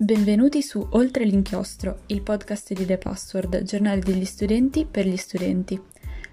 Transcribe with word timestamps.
Benvenuti 0.00 0.62
su 0.62 0.86
Oltre 0.90 1.24
l'inchiostro, 1.24 2.02
il 2.06 2.22
podcast 2.22 2.72
di 2.72 2.86
The 2.86 2.98
Password, 2.98 3.64
giornale 3.64 3.98
degli 3.98 4.24
studenti 4.24 4.86
per 4.88 5.04
gli 5.04 5.16
studenti. 5.16 5.78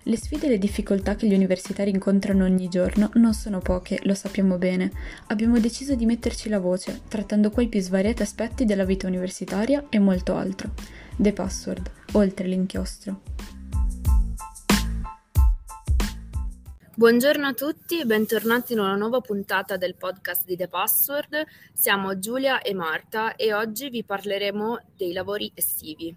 Le 0.04 0.18
sfide 0.18 0.46
e 0.46 0.50
le 0.50 0.58
difficoltà 0.60 1.16
che 1.16 1.26
gli 1.26 1.34
universitari 1.34 1.90
incontrano 1.90 2.44
ogni 2.44 2.70
giorno 2.70 3.10
non 3.16 3.34
sono 3.34 3.58
poche, 3.58 4.00
lo 4.04 4.14
sappiamo 4.14 4.60
bene. 4.60 4.92
Abbiamo 5.30 5.58
deciso 5.58 5.96
di 5.96 6.06
metterci 6.06 6.48
la 6.48 6.60
voce, 6.60 7.02
trattando 7.08 7.50
qua 7.50 7.64
i 7.64 7.68
più 7.68 7.82
svariati 7.82 8.22
aspetti 8.22 8.66
della 8.66 8.86
vita 8.86 9.08
universitaria 9.08 9.86
e 9.90 9.98
molto 9.98 10.36
altro. 10.36 10.70
The 11.18 11.34
Password, 11.34 11.90
Oltre 12.12 12.46
l'inchiostro. 12.46 13.22
Buongiorno 16.98 17.48
a 17.48 17.54
tutti 17.54 18.00
e 18.00 18.06
bentornati 18.06 18.72
in 18.72 18.80
una 18.80 18.96
nuova 18.96 19.20
puntata 19.20 19.76
del 19.76 19.96
podcast 19.96 20.46
di 20.46 20.56
The 20.56 20.70
Password. 20.70 21.44
Siamo 21.74 22.20
Giulia 22.20 22.62
e 22.62 22.74
Marta 22.74 23.36
e 23.36 23.54
oggi 23.54 23.90
vi 23.90 24.06
parleremo 24.06 24.80
dei 24.96 25.12
lavori 25.12 25.52
estivi. 25.54 26.16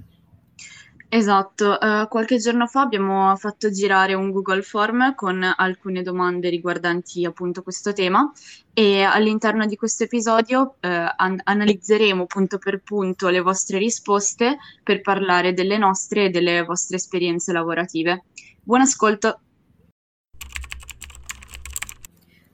Esatto, 1.09 1.77
uh, 1.81 2.07
qualche 2.07 2.39
giorno 2.39 2.69
fa 2.69 2.83
abbiamo 2.83 3.35
fatto 3.35 3.73
girare 3.73 4.15
un 4.15 4.31
Google 4.31 4.63
Form 4.63 5.17
con 5.17 5.43
alcune 5.43 6.03
domande 6.03 6.49
riguardanti 6.49 7.25
appunto 7.25 7.65
questo 7.65 7.93
tema 7.93 8.31
e 8.73 9.03
all'interno 9.03 9.67
di 9.67 9.75
questo 9.75 10.05
episodio 10.05 10.77
uh, 10.81 10.87
an- 11.17 11.41
analizzeremo 11.43 12.27
punto 12.27 12.59
per 12.59 12.83
punto 12.85 13.31
le 13.31 13.41
vostre 13.41 13.79
risposte 13.79 14.59
per 14.85 15.01
parlare 15.01 15.55
delle 15.55 15.77
nostre 15.77 16.27
e 16.27 16.31
delle 16.31 16.63
vostre 16.63 16.99
esperienze 16.99 17.51
lavorative. 17.51 18.27
Buon 18.63 18.83
ascolto! 18.83 19.41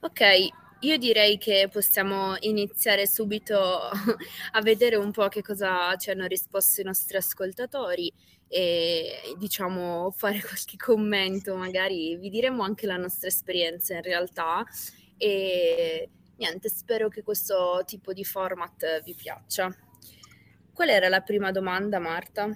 Ok, 0.05 0.21
io 0.81 0.97
direi 0.99 1.39
che 1.39 1.67
possiamo 1.71 2.35
iniziare 2.41 3.07
subito 3.07 3.55
a 4.51 4.61
vedere 4.61 4.97
un 4.97 5.09
po' 5.09 5.27
che 5.29 5.41
cosa 5.41 5.95
ci 5.95 6.11
hanno 6.11 6.27
risposto 6.27 6.81
i 6.81 6.83
nostri 6.83 7.17
ascoltatori 7.17 8.13
e 8.47 9.33
diciamo 9.39 10.11
fare 10.15 10.41
qualche 10.45 10.77
commento, 10.77 11.55
magari 11.55 12.17
vi 12.17 12.29
diremo 12.29 12.61
anche 12.61 12.85
la 12.85 12.97
nostra 12.97 13.29
esperienza 13.29 13.95
in 13.95 14.03
realtà 14.03 14.63
e 15.17 16.07
niente, 16.37 16.69
spero 16.69 17.09
che 17.09 17.23
questo 17.23 17.81
tipo 17.87 18.13
di 18.13 18.23
format 18.23 19.01
vi 19.01 19.15
piaccia. 19.15 19.75
Qual 20.71 20.89
era 20.89 21.09
la 21.09 21.21
prima 21.21 21.49
domanda, 21.49 21.97
Marta? 21.97 22.55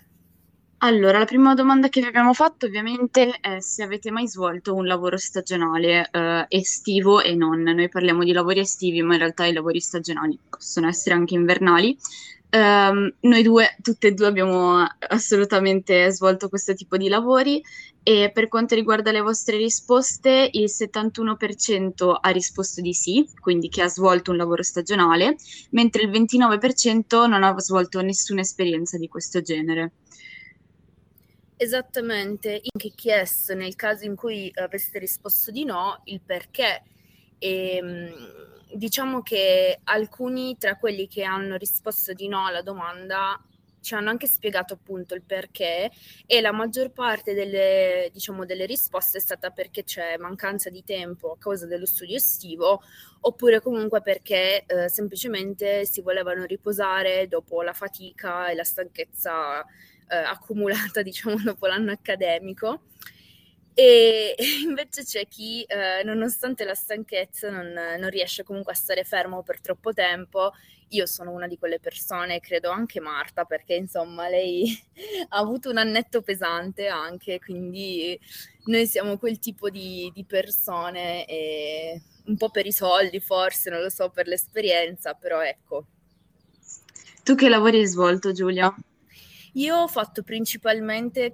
Allora, 0.81 1.19
la 1.19 1.25
prima 1.25 1.55
domanda 1.55 1.89
che 1.89 1.99
vi 1.99 2.07
abbiamo 2.07 2.33
fatto 2.33 2.65
ovviamente 2.65 3.37
è 3.41 3.59
se 3.59 3.83
avete 3.83 4.11
mai 4.11 4.29
svolto 4.29 4.73
un 4.73 4.85
lavoro 4.85 5.17
stagionale 5.17 6.09
eh, 6.09 6.45
estivo 6.47 7.21
e 7.21 7.35
non. 7.35 7.59
Noi 7.63 7.89
parliamo 7.89 8.23
di 8.23 8.31
lavori 8.31 8.61
estivi, 8.61 9.01
ma 9.01 9.13
in 9.15 9.19
realtà 9.19 9.45
i 9.45 9.51
lavori 9.51 9.81
stagionali 9.81 10.39
possono 10.49 10.87
essere 10.87 11.15
anche 11.15 11.33
invernali. 11.33 11.97
Um, 12.51 13.13
noi 13.19 13.43
due, 13.43 13.75
tutte 13.81 14.07
e 14.07 14.13
due, 14.13 14.27
abbiamo 14.27 14.87
assolutamente 15.09 16.09
svolto 16.11 16.47
questo 16.47 16.73
tipo 16.73 16.95
di 16.95 17.09
lavori 17.09 17.61
e 18.01 18.31
per 18.33 18.47
quanto 18.47 18.73
riguarda 18.73 19.11
le 19.11 19.19
vostre 19.21 19.57
risposte, 19.57 20.49
il 20.53 20.69
71% 20.69 22.17
ha 22.21 22.29
risposto 22.29 22.79
di 22.79 22.93
sì, 22.93 23.29
quindi 23.41 23.67
che 23.67 23.81
ha 23.81 23.89
svolto 23.89 24.31
un 24.31 24.37
lavoro 24.37 24.63
stagionale, 24.63 25.35
mentre 25.71 26.03
il 26.03 26.09
29% 26.09 27.27
non 27.27 27.43
ha 27.43 27.53
svolto 27.59 28.01
nessuna 28.01 28.41
esperienza 28.41 28.97
di 28.97 29.09
questo 29.09 29.41
genere. 29.41 29.91
Esattamente, 31.61 32.51
io 32.51 32.59
ho 32.63 32.69
anche 32.71 32.91
chiesto 32.95 33.53
nel 33.53 33.75
caso 33.75 34.05
in 34.05 34.15
cui 34.15 34.49
aveste 34.55 34.97
risposto 34.97 35.51
di 35.51 35.65
no 35.65 35.99
il 36.05 36.21
perché. 36.21 36.83
E 37.37 37.75
ehm, 37.75 38.73
diciamo 38.75 39.21
che 39.21 39.79
alcuni 39.83 40.57
tra 40.57 40.77
quelli 40.77 41.05
che 41.09 41.23
hanno 41.23 41.57
risposto 41.57 42.13
di 42.13 42.29
no 42.29 42.45
alla 42.45 42.61
domanda 42.61 43.37
ci 43.81 43.93
hanno 43.93 44.09
anche 44.09 44.27
spiegato 44.27 44.73
appunto 44.75 45.15
il 45.15 45.23
perché 45.23 45.91
e 46.25 46.39
la 46.41 46.51
maggior 46.53 46.91
parte 46.91 47.33
delle, 47.33 48.09
diciamo, 48.13 48.45
delle 48.45 48.65
risposte 48.65 49.17
è 49.17 49.21
stata 49.21 49.49
perché 49.49 49.83
c'è 49.83 50.15
mancanza 50.17 50.69
di 50.69 50.83
tempo 50.85 51.31
a 51.31 51.37
causa 51.37 51.65
dello 51.65 51.85
studio 51.85 52.15
estivo 52.15 52.81
oppure 53.21 53.59
comunque 53.61 54.01
perché 54.01 54.63
eh, 54.65 54.87
semplicemente 54.89 55.85
si 55.85 56.01
volevano 56.01 56.45
riposare 56.45 57.27
dopo 57.27 57.61
la 57.63 57.73
fatica 57.73 58.47
e 58.47 58.55
la 58.55 58.63
stanchezza 58.63 59.65
eh, 60.09 60.17
accumulata, 60.17 61.01
diciamo, 61.03 61.37
dopo 61.41 61.67
l'anno 61.67 61.91
accademico. 61.91 62.81
E 63.73 64.35
invece 64.67 65.03
c'è 65.03 65.27
chi, 65.27 65.63
eh, 65.63 66.03
nonostante 66.03 66.65
la 66.65 66.73
stanchezza, 66.73 67.49
non, 67.49 67.71
non, 67.71 68.09
riesce 68.09 68.43
comunque 68.43 68.73
a 68.73 68.75
stare 68.75 69.05
fermo 69.05 69.41
per 69.43 69.61
troppo 69.61 69.93
tempo. 69.93 70.51
Io 70.89 71.05
sono 71.05 71.31
una 71.31 71.47
di 71.47 71.57
quelle 71.57 71.79
persone, 71.79 72.39
credo 72.39 72.71
anche 72.71 72.99
Marta, 72.99 73.45
perché 73.45 73.75
insomma 73.75 74.27
lei 74.27 74.77
ha 75.29 75.37
avuto 75.37 75.69
un 75.69 75.77
annetto 75.77 76.21
pesante 76.21 76.87
anche, 76.87 77.39
quindi 77.39 78.19
noi 78.65 78.85
siamo 78.85 79.17
quel 79.17 79.39
tipo 79.39 79.69
di, 79.69 80.11
di 80.13 80.25
persone, 80.25 81.25
e 81.25 82.01
un 82.25 82.35
po' 82.35 82.49
per 82.49 82.65
i 82.65 82.73
soldi 82.73 83.19
forse, 83.19 83.69
non 83.69 83.81
lo 83.81 83.89
so, 83.89 84.09
per 84.09 84.27
l'esperienza, 84.27 85.13
però 85.13 85.41
ecco. 85.41 85.85
Tu 87.23 87.35
che 87.35 87.47
lavori 87.47 87.79
hai 87.79 87.85
svolto, 87.85 88.31
Giulia? 88.31 88.75
Io 89.53 89.75
ho 89.77 89.87
fatto 89.87 90.23
principalmente 90.23 91.31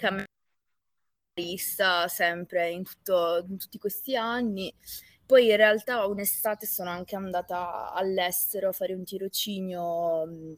camionista 1.35 2.07
sempre 2.07 2.69
in, 2.71 2.83
tutto, 2.83 3.45
in 3.47 3.57
tutti 3.57 3.77
questi 3.77 4.15
anni. 4.15 4.73
Poi 5.25 5.49
in 5.49 5.55
realtà 5.57 6.05
un'estate 6.05 6.65
sono 6.65 6.89
anche 6.89 7.15
andata 7.15 7.91
all'estero 7.91 8.69
a 8.69 8.71
fare 8.71 8.93
un 8.93 9.03
tirocinio 9.03 10.57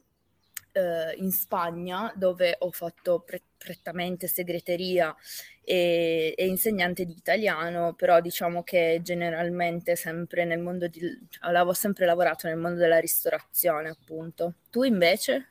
eh, 0.72 1.14
in 1.16 1.32
Spagna 1.32 2.12
dove 2.14 2.56
ho 2.58 2.70
fatto 2.70 3.20
pre- 3.20 3.42
prettamente 3.56 4.28
segreteria 4.28 5.14
e, 5.64 6.34
e, 6.36 6.46
insegnante 6.46 7.04
di 7.04 7.12
italiano, 7.16 7.94
però 7.94 8.20
diciamo 8.20 8.62
che 8.62 9.00
generalmente 9.02 9.96
sempre 9.96 10.44
nel 10.44 10.60
mondo 10.60 10.86
di... 10.86 11.00
avevo 11.40 11.72
sempre 11.72 12.06
lavorato 12.06 12.46
nel 12.46 12.56
mondo 12.56 12.78
della 12.78 13.00
ristorazione 13.00 13.88
appunto. 13.88 14.54
Tu 14.70 14.84
invece? 14.84 15.48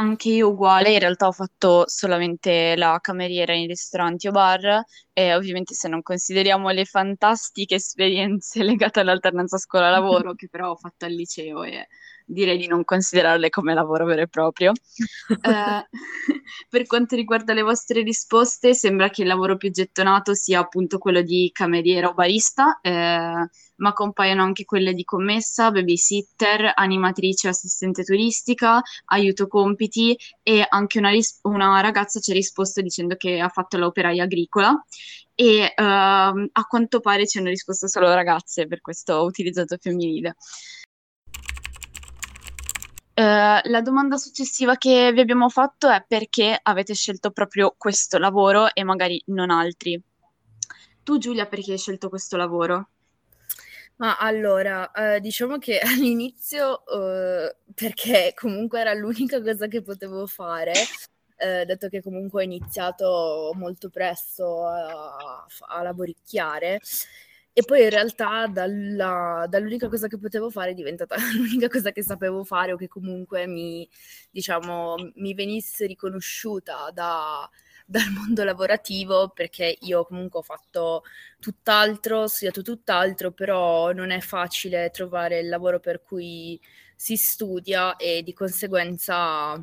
Anche 0.00 0.30
io 0.30 0.48
uguale, 0.48 0.92
in 0.92 0.98
realtà 0.98 1.26
ho 1.26 1.32
fatto 1.32 1.86
solamente 1.86 2.74
la 2.74 2.98
cameriera 3.02 3.52
in 3.52 3.66
ristoranti 3.66 4.28
o 4.28 4.30
bar 4.30 4.82
e 5.12 5.34
ovviamente 5.34 5.74
se 5.74 5.88
non 5.88 6.00
consideriamo 6.00 6.70
le 6.70 6.86
fantastiche 6.86 7.74
esperienze 7.74 8.62
legate 8.64 9.00
all'alternanza 9.00 9.58
scuola-lavoro 9.58 10.32
che 10.34 10.48
però 10.48 10.70
ho 10.70 10.76
fatto 10.76 11.04
al 11.04 11.12
liceo 11.12 11.64
e 11.64 11.86
direi 12.32 12.56
di 12.56 12.66
non 12.66 12.84
considerarle 12.84 13.50
come 13.50 13.74
lavoro 13.74 14.04
vero 14.04 14.22
e 14.22 14.28
proprio. 14.28 14.72
eh, 15.42 15.88
per 16.68 16.86
quanto 16.86 17.16
riguarda 17.16 17.52
le 17.52 17.62
vostre 17.62 18.02
risposte, 18.02 18.74
sembra 18.74 19.10
che 19.10 19.22
il 19.22 19.28
lavoro 19.28 19.56
più 19.56 19.70
gettonato 19.70 20.34
sia 20.34 20.60
appunto 20.60 20.98
quello 20.98 21.22
di 21.22 21.50
cameriera 21.52 22.08
o 22.08 22.14
barista, 22.14 22.78
eh, 22.80 23.48
ma 23.76 23.92
compaiono 23.92 24.42
anche 24.42 24.64
quelle 24.64 24.94
di 24.94 25.04
commessa, 25.04 25.70
babysitter, 25.70 26.72
animatrice 26.74 27.48
assistente 27.48 28.04
turistica, 28.04 28.80
aiuto 29.06 29.48
compiti 29.48 30.16
e 30.42 30.64
anche 30.68 30.98
una, 30.98 31.10
ris- 31.10 31.40
una 31.42 31.80
ragazza 31.80 32.20
ci 32.20 32.30
ha 32.30 32.34
risposto 32.34 32.80
dicendo 32.80 33.16
che 33.16 33.40
ha 33.40 33.48
fatto 33.48 33.78
l'operaia 33.78 34.24
agricola 34.24 34.78
e 35.34 35.72
uh, 35.74 35.82
a 35.82 36.64
quanto 36.68 37.00
pare 37.00 37.26
ci 37.26 37.38
hanno 37.38 37.48
risposto 37.48 37.88
solo 37.88 38.12
ragazze, 38.12 38.66
per 38.66 38.82
questo 38.82 39.14
ho 39.14 39.24
utilizzato 39.24 39.78
femminile. 39.80 40.36
Uh, 43.20 43.60
la 43.64 43.82
domanda 43.82 44.16
successiva 44.16 44.76
che 44.76 45.12
vi 45.12 45.20
abbiamo 45.20 45.50
fatto 45.50 45.90
è 45.90 46.02
perché 46.08 46.58
avete 46.62 46.94
scelto 46.94 47.30
proprio 47.32 47.74
questo 47.76 48.16
lavoro 48.16 48.72
e 48.72 48.82
magari 48.82 49.22
non 49.26 49.50
altri. 49.50 50.02
Tu 51.02 51.18
Giulia, 51.18 51.44
perché 51.44 51.72
hai 51.72 51.78
scelto 51.78 52.08
questo 52.08 52.38
lavoro? 52.38 52.88
Ma 53.96 54.16
allora, 54.16 54.90
eh, 54.92 55.20
diciamo 55.20 55.58
che 55.58 55.80
all'inizio, 55.84 56.82
eh, 56.86 57.56
perché 57.74 58.32
comunque 58.34 58.80
era 58.80 58.94
l'unica 58.94 59.42
cosa 59.42 59.66
che 59.66 59.82
potevo 59.82 60.26
fare, 60.26 60.72
eh, 61.36 61.66
dato 61.66 61.90
che 61.90 62.00
comunque 62.00 62.40
ho 62.40 62.44
iniziato 62.44 63.52
molto 63.54 63.90
presto 63.90 64.64
a, 64.66 65.44
a 65.68 65.82
lavoricchiare, 65.82 66.80
e 67.52 67.62
poi 67.64 67.82
in 67.82 67.90
realtà 67.90 68.46
dalla, 68.46 69.46
dall'unica 69.48 69.88
cosa 69.88 70.06
che 70.06 70.18
potevo 70.18 70.50
fare 70.50 70.70
è 70.70 70.74
diventata 70.74 71.16
l'unica 71.34 71.68
cosa 71.68 71.92
che 71.92 72.02
sapevo 72.02 72.44
fare 72.44 72.72
o 72.72 72.76
che 72.76 72.88
comunque 72.88 73.46
mi, 73.46 73.88
diciamo, 74.30 74.94
mi 75.16 75.34
venisse 75.34 75.86
riconosciuta 75.86 76.90
da, 76.92 77.48
dal 77.84 78.08
mondo 78.12 78.44
lavorativo 78.44 79.30
perché 79.30 79.76
io 79.80 80.04
comunque 80.04 80.38
ho 80.40 80.42
fatto 80.42 81.02
tutt'altro, 81.40 82.20
ho 82.20 82.26
studiato 82.28 82.62
tutt'altro, 82.62 83.32
però 83.32 83.92
non 83.92 84.10
è 84.10 84.20
facile 84.20 84.90
trovare 84.90 85.40
il 85.40 85.48
lavoro 85.48 85.80
per 85.80 86.02
cui 86.02 86.60
si 86.94 87.16
studia 87.16 87.96
e 87.96 88.22
di 88.22 88.32
conseguenza 88.32 89.54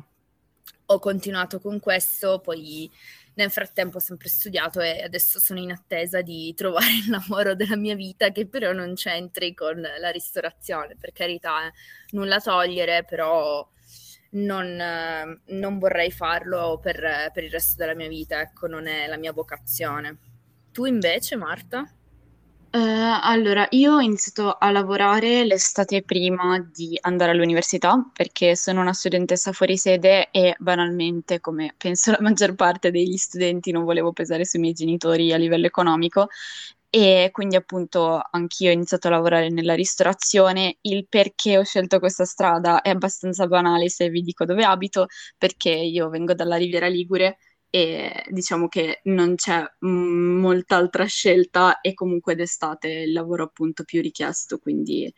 ho 0.90 0.98
continuato 0.98 1.60
con 1.60 1.80
questo, 1.80 2.40
poi 2.40 2.90
nel 3.38 3.50
frattempo 3.52 3.98
ho 3.98 4.00
sempre 4.00 4.28
studiato 4.28 4.80
e 4.80 5.02
adesso 5.02 5.38
sono 5.38 5.60
in 5.60 5.70
attesa 5.70 6.22
di 6.22 6.52
trovare 6.54 6.90
il 7.04 7.08
lavoro 7.08 7.54
della 7.54 7.76
mia 7.76 7.94
vita 7.94 8.30
che 8.30 8.46
però 8.48 8.72
non 8.72 8.94
c'entri 8.94 9.54
con 9.54 9.80
la 9.80 10.10
ristorazione, 10.10 10.96
per 10.98 11.12
carità, 11.12 11.66
eh, 11.66 11.72
nulla 12.10 12.40
togliere, 12.40 13.04
però 13.04 13.66
non, 14.30 15.40
non 15.46 15.78
vorrei 15.78 16.10
farlo 16.10 16.80
per, 16.82 17.30
per 17.32 17.44
il 17.44 17.50
resto 17.50 17.76
della 17.76 17.94
mia 17.94 18.08
vita, 18.08 18.40
ecco, 18.40 18.66
non 18.66 18.88
è 18.88 19.06
la 19.06 19.16
mia 19.16 19.32
vocazione. 19.32 20.18
Tu 20.72 20.84
invece, 20.84 21.36
Marta? 21.36 21.88
Eh, 22.70 22.78
allora, 22.78 23.66
io 23.70 23.94
ho 23.94 24.00
iniziato 24.00 24.52
a 24.52 24.70
lavorare 24.70 25.44
l'estate 25.46 26.02
prima 26.02 26.58
di 26.70 26.98
andare 27.00 27.30
all'università 27.32 28.10
perché 28.12 28.56
sono 28.56 28.82
una 28.82 28.92
studentessa 28.92 29.52
fuori 29.52 29.78
sede 29.78 30.30
e 30.30 30.54
banalmente, 30.58 31.40
come 31.40 31.74
penso 31.78 32.10
la 32.10 32.18
maggior 32.20 32.54
parte 32.54 32.90
degli 32.90 33.16
studenti, 33.16 33.70
non 33.72 33.84
volevo 33.84 34.12
pesare 34.12 34.44
sui 34.44 34.60
miei 34.60 34.74
genitori 34.74 35.32
a 35.32 35.38
livello 35.38 35.64
economico 35.66 36.28
e 36.90 37.30
quindi 37.32 37.56
appunto 37.56 38.20
anch'io 38.30 38.68
ho 38.70 38.72
iniziato 38.72 39.08
a 39.08 39.10
lavorare 39.12 39.48
nella 39.48 39.74
ristorazione. 39.74 40.76
Il 40.82 41.06
perché 41.08 41.56
ho 41.58 41.64
scelto 41.64 41.98
questa 41.98 42.24
strada 42.26 42.82
è 42.82 42.90
abbastanza 42.90 43.46
banale 43.46 43.88
se 43.88 44.10
vi 44.10 44.20
dico 44.20 44.44
dove 44.44 44.64
abito, 44.64 45.06
perché 45.38 45.70
io 45.70 46.10
vengo 46.10 46.34
dalla 46.34 46.56
Riviera 46.56 46.86
Ligure 46.88 47.38
e 47.70 48.24
diciamo 48.30 48.68
che 48.68 49.00
non 49.04 49.34
c'è 49.34 49.62
mm, 49.86 50.38
molta 50.40 50.76
altra 50.76 51.04
scelta 51.06 51.80
e 51.80 51.94
comunque 51.94 52.34
d'estate 52.34 52.88
è 52.88 53.00
il 53.00 53.12
lavoro 53.12 53.44
appunto 53.44 53.84
più 53.84 54.00
richiesto, 54.02 54.58
quindi 54.58 55.12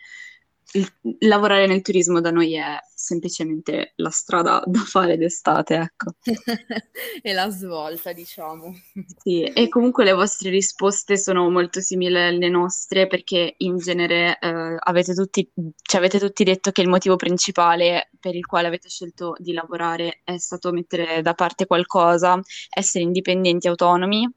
il, 0.72 0.92
lavorare 1.20 1.66
nel 1.66 1.82
turismo 1.82 2.20
da 2.20 2.30
noi 2.30 2.54
è 2.54 2.78
semplicemente 2.94 3.92
la 3.96 4.10
strada 4.10 4.62
da 4.66 4.80
fare 4.80 5.16
d'estate, 5.16 5.74
ecco. 5.74 6.14
e 7.22 7.32
la 7.32 7.48
svolta, 7.50 8.12
diciamo. 8.12 8.74
Sì, 9.22 9.42
e 9.42 9.68
comunque 9.68 10.04
le 10.04 10.12
vostre 10.12 10.50
risposte 10.50 11.16
sono 11.16 11.48
molto 11.50 11.80
simili 11.80 12.16
alle 12.16 12.48
nostre 12.48 13.06
perché 13.06 13.54
in 13.58 13.78
genere 13.78 14.38
eh, 14.38 14.76
avete 14.78 15.14
tutti, 15.14 15.50
ci 15.82 15.96
avete 15.96 16.18
tutti 16.18 16.44
detto 16.44 16.70
che 16.70 16.82
il 16.82 16.88
motivo 16.88 17.16
principale 17.16 18.10
per 18.20 18.34
il 18.34 18.46
quale 18.46 18.66
avete 18.66 18.88
scelto 18.88 19.34
di 19.38 19.52
lavorare 19.52 20.20
è 20.24 20.36
stato 20.38 20.72
mettere 20.72 21.22
da 21.22 21.34
parte 21.34 21.66
qualcosa, 21.66 22.38
essere 22.70 23.04
indipendenti, 23.04 23.68
autonomi 23.68 24.28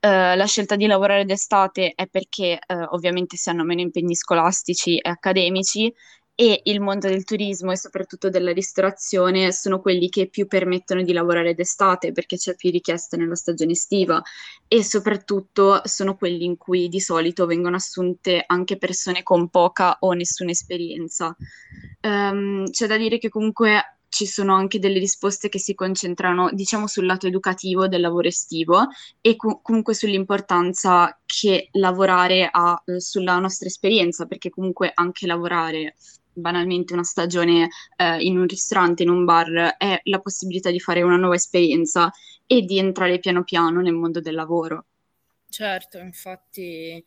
eh, 0.00 0.36
la 0.36 0.46
scelta 0.46 0.76
di 0.76 0.86
lavorare 0.86 1.24
d'estate 1.24 1.92
è 1.94 2.06
perché 2.06 2.58
eh, 2.64 2.74
ovviamente 2.90 3.36
si 3.36 3.48
hanno 3.48 3.64
meno 3.64 3.80
impegni 3.80 4.14
scolastici 4.14 4.98
e 4.98 5.08
accademici 5.08 5.92
e 6.38 6.60
il 6.64 6.82
mondo 6.82 7.08
del 7.08 7.24
turismo 7.24 7.72
e 7.72 7.78
soprattutto 7.78 8.28
della 8.28 8.52
ristorazione 8.52 9.52
sono 9.52 9.80
quelli 9.80 10.10
che 10.10 10.28
più 10.28 10.46
permettono 10.46 11.00
di 11.00 11.14
lavorare 11.14 11.54
d'estate 11.54 12.12
perché 12.12 12.36
c'è 12.36 12.54
più 12.54 12.70
richiesta 12.70 13.16
nella 13.16 13.34
stagione 13.34 13.72
estiva 13.72 14.20
e 14.68 14.84
soprattutto 14.84 15.80
sono 15.84 16.14
quelli 16.14 16.44
in 16.44 16.58
cui 16.58 16.88
di 16.88 17.00
solito 17.00 17.46
vengono 17.46 17.76
assunte 17.76 18.44
anche 18.46 18.76
persone 18.76 19.22
con 19.22 19.48
poca 19.48 19.96
o 20.00 20.12
nessuna 20.12 20.50
esperienza. 20.50 21.34
Um, 22.02 22.68
c'è 22.68 22.86
da 22.86 22.98
dire 22.98 23.16
che 23.16 23.30
comunque 23.30 23.95
ci 24.16 24.24
sono 24.24 24.54
anche 24.54 24.78
delle 24.78 24.98
risposte 24.98 25.50
che 25.50 25.58
si 25.58 25.74
concentrano, 25.74 26.48
diciamo, 26.50 26.86
sul 26.86 27.04
lato 27.04 27.26
educativo 27.26 27.86
del 27.86 28.00
lavoro 28.00 28.28
estivo 28.28 28.86
e 29.20 29.36
co- 29.36 29.60
comunque 29.60 29.92
sull'importanza 29.92 31.20
che 31.26 31.68
lavorare 31.72 32.48
ha 32.50 32.82
eh, 32.86 32.98
sulla 32.98 33.38
nostra 33.38 33.68
esperienza, 33.68 34.24
perché 34.24 34.48
comunque 34.48 34.90
anche 34.94 35.26
lavorare 35.26 35.96
banalmente 36.32 36.94
una 36.94 37.04
stagione 37.04 37.68
eh, 37.96 38.22
in 38.22 38.38
un 38.38 38.46
ristorante, 38.46 39.02
in 39.02 39.10
un 39.10 39.26
bar, 39.26 39.74
è 39.76 40.00
la 40.04 40.20
possibilità 40.20 40.70
di 40.70 40.80
fare 40.80 41.02
una 41.02 41.16
nuova 41.16 41.34
esperienza 41.34 42.10
e 42.46 42.62
di 42.62 42.78
entrare 42.78 43.18
piano 43.18 43.44
piano 43.44 43.82
nel 43.82 43.92
mondo 43.92 44.22
del 44.22 44.34
lavoro. 44.34 44.86
Certo, 45.48 45.98
infatti 45.98 47.02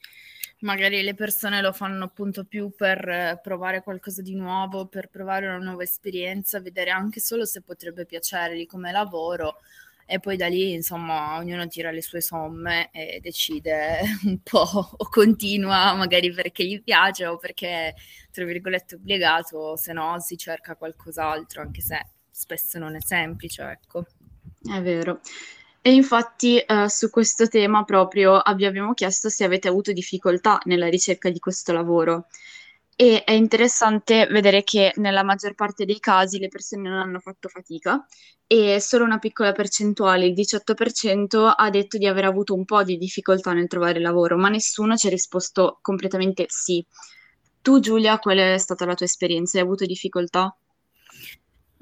magari 0.62 1.02
le 1.04 1.14
persone 1.14 1.62
lo 1.62 1.72
fanno 1.72 2.06
appunto 2.06 2.46
più 2.46 2.72
per 2.76 3.40
provare 3.44 3.82
qualcosa 3.84 4.22
di 4.22 4.36
nuovo, 4.36 4.88
per 4.88 5.10
provare 5.10 5.48
una 5.48 5.58
nuova 5.58 5.84
esperienza, 5.84 6.60
vedere 6.60 6.90
anche 6.90 7.20
solo 7.20 7.46
se 7.46 7.62
potrebbe 7.62 8.06
piacergli 8.06 8.66
come 8.66 8.92
lavoro 8.92 9.58
e 10.12 10.20
poi 10.20 10.38
da 10.38 10.48
lì 10.48 10.72
insomma 10.74 11.38
ognuno 11.38 11.68
tira 11.68 11.92
le 11.92 12.02
sue 12.02 12.20
somme 12.20 12.90
e 12.92 13.20
decide 13.22 14.00
un 14.26 14.40
po' 14.42 14.96
o 14.98 15.08
continua 15.08 15.94
magari 15.94 16.32
perché 16.34 16.66
gli 16.66 16.82
piace 16.82 17.28
o 17.28 17.38
perché 17.38 17.94
tra 18.32 18.44
virgolette 18.44 18.96
obbligato, 18.96 19.76
se 19.76 19.94
no 19.94 20.20
si 20.20 20.36
cerca 20.36 20.76
qualcos'altro 20.76 21.62
anche 21.62 21.82
se 21.82 22.04
spesso 22.32 22.80
non 22.80 22.96
è 22.96 23.02
semplice, 23.02 23.62
ecco. 23.64 24.06
È 24.62 24.82
vero. 24.82 25.20
E 25.82 25.94
infatti 25.94 26.58
eh, 26.60 26.90
su 26.90 27.10
questo 27.10 27.48
tema 27.48 27.84
proprio 27.84 28.42
vi 28.56 28.66
abbiamo 28.66 28.94
chiesto 28.94 29.30
se 29.30 29.44
avete 29.46 29.68
avuto 29.70 29.92
difficoltà 29.94 30.60
nella 30.66 30.90
ricerca 30.90 31.30
di 31.30 31.40
questo 31.40 31.72
lavoro. 31.74 32.28
E 32.96 33.24
è 33.24 33.32
interessante 33.32 34.28
vedere 34.28 34.64
che 34.64 34.92
nella 34.98 35.24
maggior 35.24 35.56
parte 35.56 35.86
dei 35.86 36.00
casi 36.02 36.38
le 36.38 36.50
persone 36.50 36.90
non 36.90 37.00
hanno 37.00 37.20
fatto 37.20 37.48
fatica 37.48 38.06
e 38.46 38.82
solo 38.82 39.06
una 39.06 39.20
piccola 39.20 39.54
percentuale, 39.54 40.26
il 40.26 40.34
18%, 40.34 41.54
ha 41.56 41.70
detto 41.70 41.98
di 41.98 42.08
aver 42.08 42.26
avuto 42.26 42.54
un 42.56 42.66
po' 42.66 42.84
di 42.84 42.98
difficoltà 42.98 43.54
nel 43.54 43.68
trovare 43.68 44.02
lavoro, 44.02 44.38
ma 44.38 44.50
nessuno 44.50 44.98
ci 44.98 45.08
ha 45.08 45.10
risposto 45.10 45.80
completamente 45.82 46.46
sì. 46.50 46.86
Tu 47.62 47.80
Giulia, 47.80 48.20
qual 48.20 48.38
è 48.38 48.58
stata 48.58 48.86
la 48.86 48.96
tua 48.96 49.06
esperienza? 49.06 49.58
Hai 49.58 49.64
avuto 49.64 49.86
difficoltà? 49.86 50.54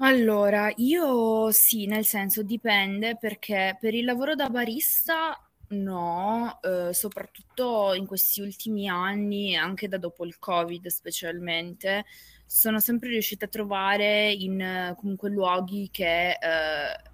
Allora, 0.00 0.72
io 0.76 1.50
sì, 1.50 1.86
nel 1.86 2.04
senso 2.04 2.42
dipende 2.42 3.16
perché 3.16 3.76
per 3.80 3.94
il 3.94 4.04
lavoro 4.04 4.34
da 4.36 4.48
barista 4.48 5.36
no, 5.70 6.60
eh, 6.62 6.92
soprattutto 6.94 7.92
in 7.94 8.06
questi 8.06 8.40
ultimi 8.40 8.88
anni, 8.88 9.56
anche 9.56 9.88
da 9.88 9.98
dopo 9.98 10.24
il 10.24 10.38
Covid 10.38 10.86
specialmente, 10.86 12.04
sono 12.46 12.78
sempre 12.78 13.08
riuscita 13.10 13.46
a 13.46 13.48
trovare 13.48 14.30
in 14.32 14.94
comunque 14.96 15.30
luoghi 15.30 15.88
che 15.90 16.30
eh, 16.30 16.38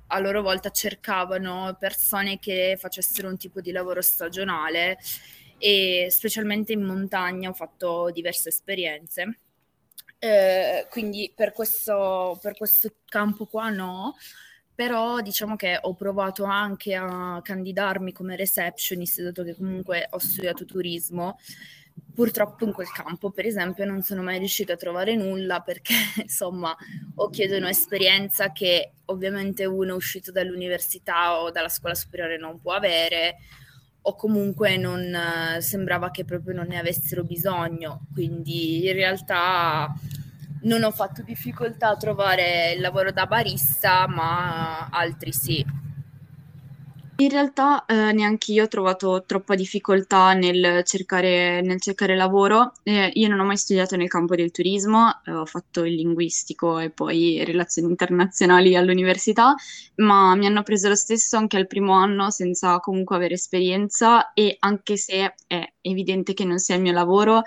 a 0.06 0.18
loro 0.20 0.42
volta 0.42 0.70
cercavano 0.70 1.74
persone 1.80 2.38
che 2.38 2.76
facessero 2.78 3.28
un 3.28 3.38
tipo 3.38 3.60
di 3.62 3.72
lavoro 3.72 4.02
stagionale 4.02 4.98
e 5.56 6.08
specialmente 6.10 6.72
in 6.72 6.82
montagna 6.82 7.48
ho 7.48 7.54
fatto 7.54 8.10
diverse 8.12 8.50
esperienze. 8.50 9.38
Eh, 10.24 10.86
quindi 10.88 11.30
per 11.36 11.52
questo, 11.52 12.38
per 12.40 12.56
questo 12.56 12.94
campo 13.04 13.44
qua 13.44 13.68
no, 13.68 14.16
però 14.74 15.20
diciamo 15.20 15.54
che 15.54 15.78
ho 15.78 15.92
provato 15.92 16.44
anche 16.44 16.94
a 16.94 17.40
candidarmi 17.42 18.10
come 18.10 18.34
receptionist, 18.34 19.20
dato 19.20 19.42
che 19.44 19.54
comunque 19.54 20.06
ho 20.08 20.18
studiato 20.18 20.64
turismo. 20.64 21.38
Purtroppo 22.14 22.64
in 22.64 22.72
quel 22.72 22.90
campo, 22.90 23.32
per 23.32 23.44
esempio, 23.44 23.84
non 23.84 24.00
sono 24.00 24.22
mai 24.22 24.38
riuscita 24.38 24.72
a 24.72 24.76
trovare 24.76 25.14
nulla 25.14 25.60
perché, 25.60 25.92
insomma, 26.22 26.74
o 27.16 27.28
chiedono 27.28 27.68
esperienza 27.68 28.50
che 28.50 28.92
ovviamente 29.06 29.66
uno 29.66 29.94
uscito 29.94 30.32
dall'università 30.32 31.38
o 31.38 31.50
dalla 31.50 31.68
scuola 31.68 31.94
superiore 31.94 32.38
non 32.38 32.62
può 32.62 32.72
avere, 32.72 33.36
o 34.06 34.14
comunque 34.16 34.76
non 34.76 35.00
eh, 35.00 35.60
sembrava 35.60 36.10
che 36.10 36.24
proprio 36.24 36.54
non 36.54 36.66
ne 36.66 36.78
avessero 36.78 37.24
bisogno. 37.24 38.06
Quindi 38.12 38.86
in 38.86 38.92
realtà 38.92 39.92
non 40.62 40.82
ho 40.82 40.90
fatto 40.90 41.22
difficoltà 41.22 41.90
a 41.90 41.96
trovare 41.96 42.72
il 42.72 42.80
lavoro 42.80 43.12
da 43.12 43.26
barista, 43.26 44.06
ma 44.06 44.88
altri 44.90 45.32
sì. 45.32 45.64
In 47.16 47.28
realtà 47.28 47.84
eh, 47.86 48.12
neanche 48.12 48.50
io 48.50 48.64
ho 48.64 48.68
trovato 48.68 49.22
troppa 49.24 49.54
difficoltà 49.54 50.32
nel 50.32 50.82
cercare, 50.84 51.60
nel 51.60 51.80
cercare 51.80 52.16
lavoro. 52.16 52.72
Eh, 52.82 53.08
io 53.14 53.28
non 53.28 53.38
ho 53.38 53.44
mai 53.44 53.56
studiato 53.56 53.94
nel 53.94 54.08
campo 54.08 54.34
del 54.34 54.50
turismo, 54.50 55.20
eh, 55.24 55.30
ho 55.30 55.46
fatto 55.46 55.84
il 55.84 55.94
linguistico 55.94 56.80
e 56.80 56.90
poi 56.90 57.44
relazioni 57.44 57.88
internazionali 57.88 58.74
all'università, 58.74 59.54
ma 59.96 60.34
mi 60.34 60.46
hanno 60.46 60.64
preso 60.64 60.88
lo 60.88 60.96
stesso 60.96 61.36
anche 61.36 61.56
al 61.56 61.68
primo 61.68 61.92
anno 61.92 62.30
senza 62.30 62.80
comunque 62.80 63.14
avere 63.14 63.34
esperienza 63.34 64.32
e 64.32 64.56
anche 64.58 64.96
se 64.96 65.34
è 65.46 65.72
evidente 65.82 66.34
che 66.34 66.44
non 66.44 66.58
sia 66.58 66.74
il 66.74 66.82
mio 66.82 66.92
lavoro, 66.92 67.42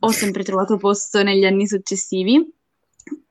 ho 0.00 0.10
sempre 0.10 0.42
trovato 0.42 0.78
posto 0.78 1.22
negli 1.22 1.44
anni 1.44 1.66
successivi 1.66 2.50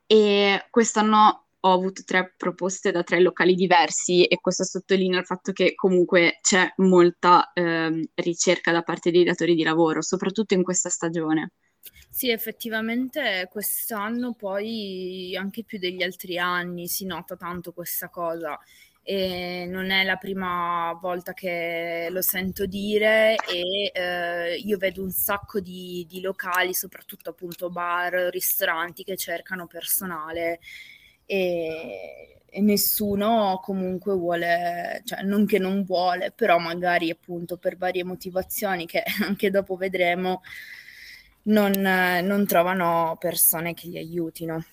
e 0.05 0.67
quest'anno 0.69 1.45
ho 1.61 1.73
avuto 1.73 2.03
tre 2.03 2.33
proposte 2.37 2.91
da 2.91 3.03
tre 3.03 3.19
locali 3.19 3.53
diversi 3.53 4.25
e 4.25 4.39
questo 4.39 4.63
sottolinea 4.63 5.19
il 5.19 5.25
fatto 5.25 5.51
che 5.51 5.75
comunque 5.75 6.39
c'è 6.41 6.73
molta 6.77 7.51
eh, 7.53 8.09
ricerca 8.15 8.71
da 8.71 8.81
parte 8.81 9.11
dei 9.11 9.23
datori 9.23 9.55
di 9.55 9.63
lavoro, 9.63 10.01
soprattutto 10.01 10.53
in 10.53 10.63
questa 10.63 10.89
stagione. 10.89 11.51
Sì, 12.09 12.29
effettivamente 12.29 13.47
quest'anno 13.49 14.33
poi 14.33 15.35
anche 15.35 15.63
più 15.63 15.79
degli 15.79 16.03
altri 16.03 16.37
anni 16.37 16.87
si 16.87 17.05
nota 17.05 17.35
tanto 17.35 17.71
questa 17.71 18.09
cosa 18.09 18.59
e 19.03 19.65
non 19.67 19.89
è 19.89 20.03
la 20.03 20.17
prima 20.17 20.95
volta 21.01 21.33
che 21.33 22.07
lo 22.11 22.21
sento 22.21 22.65
dire 22.65 23.35
e 23.49 23.91
eh, 23.93 24.55
io 24.57 24.77
vedo 24.77 25.01
un 25.01 25.09
sacco 25.09 25.59
di, 25.59 26.05
di, 26.07 26.21
locali, 26.21 26.73
soprattutto 26.73 27.31
appunto 27.31 27.69
bar, 27.69 28.13
ristoranti 28.31 29.03
che 29.03 29.17
cercano 29.17 29.65
personale 29.65 30.59
e, 31.31 32.41
e, 32.45 32.61
nessuno 32.61 33.59
comunque 33.63 34.13
vuole, 34.15 35.01
cioè 35.05 35.21
non 35.23 35.45
che 35.45 35.59
non 35.59 35.83
vuole, 35.83 36.31
però 36.35 36.57
magari 36.57 37.09
appunto 37.09 37.55
per 37.57 37.77
varie 37.77 38.03
motivazioni 38.03 38.85
che 38.85 39.03
anche 39.25 39.49
dopo 39.49 39.77
vedremo 39.77 40.41
non, 41.43 41.71
non 41.71 42.45
trovano 42.45 43.15
persone 43.17 43.73
che 43.73 43.87
li 43.87 43.97
aiutino. 43.97 44.65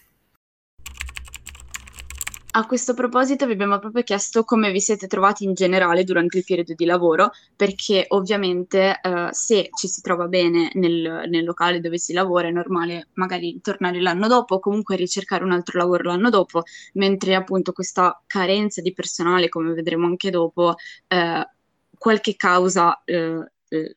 A 2.59 2.67
questo 2.67 2.93
proposito 2.93 3.47
vi 3.47 3.53
abbiamo 3.53 3.79
proprio 3.79 4.03
chiesto 4.03 4.43
come 4.43 4.73
vi 4.73 4.81
siete 4.81 5.07
trovati 5.07 5.45
in 5.45 5.55
generale 5.55 6.03
durante 6.03 6.39
il 6.39 6.45
periodo 6.45 6.75
di 6.75 6.85
lavoro, 6.87 7.31
perché 7.55 8.07
ovviamente 8.09 8.99
eh, 9.01 9.29
se 9.31 9.69
ci 9.79 9.87
si 9.87 10.01
trova 10.01 10.27
bene 10.27 10.73
nel, 10.75 11.27
nel, 11.29 11.45
locale 11.45 11.79
dove 11.79 11.99
si 11.99 12.13
lavora 12.13 12.49
è 12.49 12.51
normale 12.51 13.11
magari 13.13 13.61
tornare 13.61 14.01
l'anno 14.01 14.27
dopo 14.27 14.57
o 14.57 14.59
comunque 14.59 14.97
ricercare 14.97 15.45
un 15.45 15.53
altro 15.53 15.79
lavoro 15.79 16.03
l'anno 16.03 16.31
dopo, 16.31 16.63
mentre 16.95 17.37
appunto 17.37 17.71
questa 17.71 18.21
carenza 18.27 18.81
di 18.81 18.93
personale, 18.93 19.49
come 19.49 19.73
vedremo 19.73 20.07
anche 20.07 20.31
dopo, 20.31 20.75
eh, 21.07 21.49
qualche 21.97 22.35
causa 22.35 23.01
eh, 23.05 23.53
eh 23.69 23.97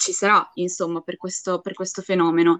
ci 0.00 0.12
sarà, 0.12 0.50
insomma, 0.54 1.02
per 1.02 1.18
questo, 1.18 1.60
per 1.60 1.74
questo 1.74 2.00
fenomeno. 2.00 2.56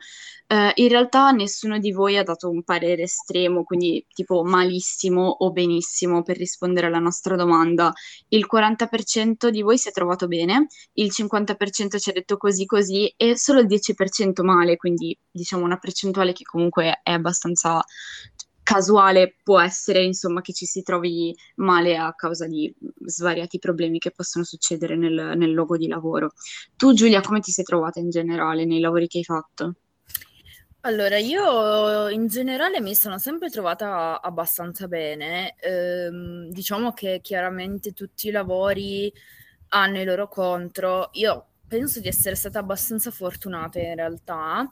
Eh, 0.47 0.73
in 0.75 0.89
realtà 0.89 1.31
nessuno 1.31 1.79
di 1.79 1.91
voi 1.91 2.19
ha 2.19 2.23
dato 2.23 2.51
un 2.51 2.63
parere 2.63 3.05
estremo, 3.05 3.65
quindi 3.65 4.05
tipo 4.13 4.45
malissimo 4.45 5.27
o 5.27 5.51
benissimo 5.51 6.23
per 6.23 6.37
rispondere 6.37 6.89
alla 6.89 6.99
nostra 6.99 7.37
domanda. 7.37 7.93
Il 8.29 8.47
40% 8.47 9.49
di 9.49 9.63
voi 9.63 9.79
si 9.79 9.89
è 9.89 9.93
trovato 9.93 10.27
bene, 10.29 10.67
il 10.95 11.11
50% 11.11 11.99
ci 11.99 12.11
ha 12.11 12.13
detto 12.13 12.37
così 12.37 12.67
così 12.67 13.13
e 13.17 13.39
solo 13.39 13.61
il 13.61 13.67
10% 13.67 14.45
male, 14.45 14.77
quindi 14.77 15.17
diciamo 15.31 15.65
una 15.65 15.79
percentuale 15.79 16.35
che 16.35 16.45
comunque 16.45 17.01
è 17.03 17.13
abbastanza 17.13 17.83
casuale 18.71 19.35
può 19.43 19.61
essere, 19.61 20.05
insomma, 20.05 20.43
che 20.43 20.53
ci 20.53 20.65
si 20.65 20.83
trovi 20.83 21.35
male 21.57 21.97
a 21.97 22.15
causa 22.15 22.47
di 22.47 22.73
svariati 23.05 23.59
problemi 23.59 23.99
che 23.99 24.13
possono 24.13 24.45
succedere 24.45 24.97
nel, 24.97 25.33
nel 25.37 25.51
luogo 25.51 25.77
di 25.77 25.89
lavoro. 25.89 26.31
Tu, 26.77 26.93
Giulia, 26.93 27.21
come 27.21 27.41
ti 27.41 27.51
sei 27.51 27.65
trovata 27.65 27.99
in 27.99 28.11
generale 28.11 28.65
nei 28.65 28.79
lavori 28.79 29.09
che 29.09 29.19
hai 29.19 29.25
fatto? 29.25 29.75
Allora, 30.83 31.19
io 31.19 32.09
in 32.11 32.29
generale 32.29 32.81
mi 32.81 32.95
sono 32.95 33.19
sempre 33.19 33.51
trovata 33.51 34.21
abbastanza 34.23 34.87
bene. 34.87 35.57
Ehm, 35.59 36.49
diciamo 36.51 36.93
che 36.93 37.19
chiaramente 37.23 37.93
tutti 37.93 38.29
i 38.29 38.31
lavori 38.31 39.13
hanno 39.71 40.01
i 40.01 40.05
loro 40.05 40.29
contro. 40.29 41.11
Io 41.15 41.47
penso 41.67 41.99
di 41.99 42.07
essere 42.07 42.37
stata 42.37 42.61
abbastanza 42.61 43.11
fortunata 43.11 43.81
in 43.81 43.97
realtà, 43.97 44.71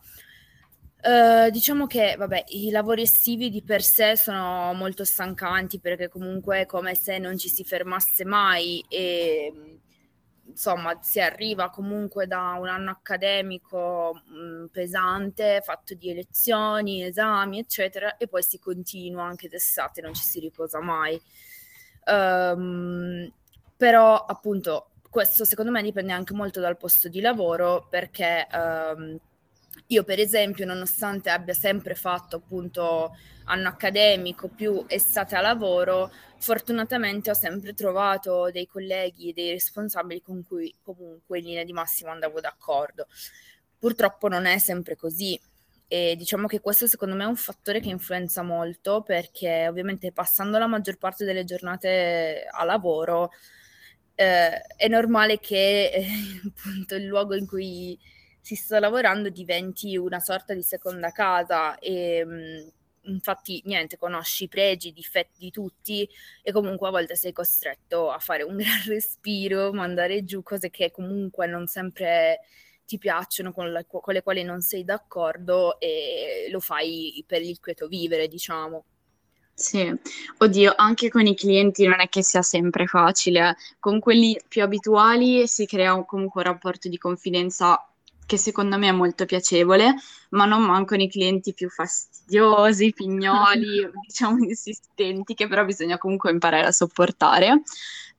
Uh, 1.00 1.48
diciamo 1.50 1.86
che, 1.86 2.16
vabbè, 2.18 2.44
i 2.48 2.70
lavori 2.70 3.02
estivi 3.02 3.50
di 3.50 3.62
per 3.62 3.82
sé 3.82 4.16
sono 4.16 4.72
molto 4.74 5.04
stancanti 5.04 5.78
perché 5.78 6.08
comunque 6.08 6.62
è 6.62 6.66
come 6.66 6.96
se 6.96 7.18
non 7.18 7.38
ci 7.38 7.48
si 7.48 7.62
fermasse 7.62 8.24
mai 8.24 8.84
e 8.88 9.78
insomma 10.44 10.98
si 11.02 11.20
arriva 11.20 11.70
comunque 11.70 12.26
da 12.26 12.56
un 12.58 12.68
anno 12.68 12.90
accademico 12.90 14.22
mh, 14.26 14.62
mm, 14.62 14.66
pesante, 14.72 15.60
fatto 15.62 15.94
di 15.94 16.10
elezioni, 16.10 17.04
esami, 17.04 17.60
eccetera, 17.60 18.16
e 18.16 18.26
poi 18.26 18.42
si 18.42 18.58
continua 18.58 19.24
anche 19.24 19.48
d'estate, 19.48 20.00
non 20.00 20.14
ci 20.14 20.24
si 20.24 20.40
riposa 20.40 20.80
mai. 20.80 21.20
Um, 22.06 23.30
però 23.76 24.16
appunto 24.24 24.90
questo 25.08 25.44
secondo 25.44 25.70
me 25.70 25.82
dipende 25.82 26.12
anche 26.12 26.34
molto 26.34 26.58
dal 26.60 26.76
posto 26.76 27.08
di 27.08 27.20
lavoro 27.20 27.86
perché 27.88 28.46
um, 28.52 29.18
io 29.90 30.04
per 30.04 30.18
esempio, 30.20 30.66
nonostante 30.66 31.30
abbia 31.30 31.54
sempre 31.54 31.94
fatto 31.94 32.36
appunto 32.36 33.16
anno 33.44 33.68
accademico 33.68 34.48
più 34.48 34.84
estate 34.86 35.34
a 35.36 35.40
lavoro, 35.40 36.10
fortunatamente 36.38 37.30
ho 37.30 37.34
sempre 37.34 37.72
trovato 37.72 38.50
dei 38.50 38.66
colleghi 38.66 39.30
e 39.30 39.32
dei 39.32 39.50
responsabili 39.52 40.20
con 40.20 40.44
cui 40.46 40.74
comunque 40.82 41.38
in 41.38 41.44
linea 41.46 41.64
di 41.64 41.72
massimo 41.72 42.10
andavo 42.10 42.40
d'accordo. 42.40 43.06
Purtroppo 43.78 44.28
non 44.28 44.44
è 44.46 44.58
sempre 44.58 44.96
così 44.96 45.40
e 45.86 46.14
diciamo 46.16 46.46
che 46.46 46.60
questo 46.60 46.86
secondo 46.86 47.14
me 47.14 47.24
è 47.24 47.26
un 47.26 47.36
fattore 47.36 47.80
che 47.80 47.88
influenza 47.88 48.42
molto 48.42 49.00
perché 49.02 49.66
ovviamente 49.68 50.12
passando 50.12 50.58
la 50.58 50.66
maggior 50.66 50.98
parte 50.98 51.24
delle 51.24 51.44
giornate 51.44 52.46
a 52.50 52.62
lavoro 52.64 53.30
eh, 54.14 54.60
è 54.76 54.88
normale 54.88 55.38
che 55.38 55.90
eh, 55.94 56.06
appunto 56.46 56.94
il 56.94 57.06
luogo 57.06 57.34
in 57.34 57.46
cui 57.46 57.98
si 58.48 58.54
sta 58.54 58.80
lavorando 58.80 59.28
diventi 59.28 59.98
una 59.98 60.20
sorta 60.20 60.54
di 60.54 60.62
seconda 60.62 61.12
casa 61.12 61.78
e 61.78 62.24
mh, 62.24 63.10
infatti 63.12 63.60
niente, 63.66 63.98
conosci 63.98 64.44
i 64.44 64.48
pregi, 64.48 64.88
i 64.88 64.92
difetti 64.94 65.38
di 65.38 65.50
tutti 65.50 66.08
e 66.42 66.50
comunque 66.50 66.88
a 66.88 66.90
volte 66.90 67.14
sei 67.14 67.32
costretto 67.32 68.10
a 68.10 68.18
fare 68.18 68.44
un 68.44 68.56
gran 68.56 68.80
respiro, 68.86 69.70
mandare 69.74 70.24
giù 70.24 70.42
cose 70.42 70.70
che 70.70 70.90
comunque 70.90 71.46
non 71.46 71.66
sempre 71.66 72.40
ti 72.86 72.96
piacciono, 72.96 73.52
con, 73.52 73.70
la, 73.70 73.84
con 73.84 74.14
le 74.14 74.22
quali 74.22 74.42
non 74.42 74.62
sei 74.62 74.82
d'accordo 74.82 75.78
e 75.78 76.48
lo 76.50 76.60
fai 76.60 77.22
per 77.26 77.42
il 77.42 77.60
quieto 77.60 77.86
vivere, 77.86 78.28
diciamo. 78.28 78.82
Sì, 79.52 79.94
oddio, 80.38 80.72
anche 80.74 81.10
con 81.10 81.26
i 81.26 81.36
clienti 81.36 81.84
non 81.84 82.00
è 82.00 82.08
che 82.08 82.22
sia 82.22 82.40
sempre 82.40 82.86
facile. 82.86 83.56
Con 83.78 84.00
quelli 84.00 84.40
più 84.48 84.62
abituali 84.62 85.46
si 85.46 85.66
crea 85.66 85.92
un, 85.92 86.06
comunque 86.06 86.40
un 86.42 86.50
rapporto 86.50 86.88
di 86.88 86.96
confidenza 86.96 87.84
che 88.28 88.36
secondo 88.36 88.76
me 88.76 88.88
è 88.88 88.92
molto 88.92 89.24
piacevole, 89.24 89.94
ma 90.30 90.44
non 90.44 90.62
mancano 90.62 91.02
i 91.02 91.08
clienti 91.08 91.54
più 91.54 91.70
fastidiosi, 91.70 92.92
pignoli, 92.92 93.88
diciamo 94.06 94.36
insistenti, 94.44 95.32
che 95.32 95.48
però 95.48 95.64
bisogna 95.64 95.96
comunque 95.96 96.30
imparare 96.30 96.66
a 96.66 96.70
sopportare. 96.70 97.62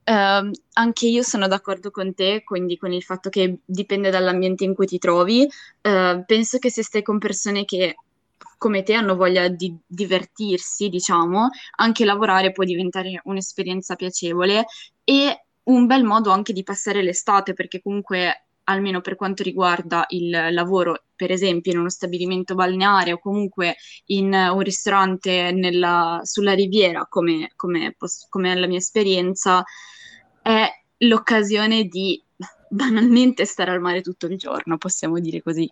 Uh, 0.02 0.50
anche 0.72 1.06
io 1.06 1.22
sono 1.22 1.46
d'accordo 1.46 1.92
con 1.92 2.12
te, 2.12 2.42
quindi 2.42 2.76
con 2.76 2.92
il 2.92 3.04
fatto 3.04 3.30
che 3.30 3.60
dipende 3.64 4.10
dall'ambiente 4.10 4.64
in 4.64 4.74
cui 4.74 4.86
ti 4.86 4.98
trovi. 4.98 5.48
Uh, 5.80 6.24
penso 6.26 6.58
che 6.58 6.72
se 6.72 6.82
stai 6.82 7.02
con 7.02 7.18
persone 7.18 7.64
che 7.64 7.94
come 8.58 8.82
te 8.82 8.94
hanno 8.94 9.14
voglia 9.14 9.46
di 9.46 9.78
divertirsi, 9.86 10.88
diciamo, 10.88 11.50
anche 11.76 12.04
lavorare 12.04 12.50
può 12.50 12.64
diventare 12.64 13.20
un'esperienza 13.24 13.94
piacevole 13.94 14.66
e 15.04 15.44
un 15.64 15.86
bel 15.86 16.02
modo 16.02 16.32
anche 16.32 16.52
di 16.52 16.64
passare 16.64 17.00
l'estate, 17.00 17.52
perché 17.52 17.80
comunque 17.80 18.46
almeno 18.70 19.00
per 19.00 19.16
quanto 19.16 19.42
riguarda 19.42 20.04
il 20.08 20.30
lavoro, 20.50 21.04
per 21.14 21.30
esempio 21.30 21.72
in 21.72 21.78
uno 21.78 21.90
stabilimento 21.90 22.54
balneare 22.54 23.12
o 23.12 23.18
comunque 23.18 23.76
in 24.06 24.32
un 24.32 24.60
ristorante 24.60 25.52
nella, 25.52 26.20
sulla 26.22 26.54
riviera, 26.54 27.06
come, 27.08 27.52
come, 27.56 27.96
come 28.28 28.52
è 28.52 28.54
la 28.56 28.66
mia 28.66 28.78
esperienza, 28.78 29.62
è 30.42 30.68
l'occasione 30.98 31.84
di 31.84 32.22
banalmente 32.68 33.44
stare 33.44 33.72
al 33.72 33.80
mare 33.80 34.00
tutto 34.00 34.26
il 34.26 34.38
giorno, 34.38 34.78
possiamo 34.78 35.18
dire 35.18 35.42
così. 35.42 35.70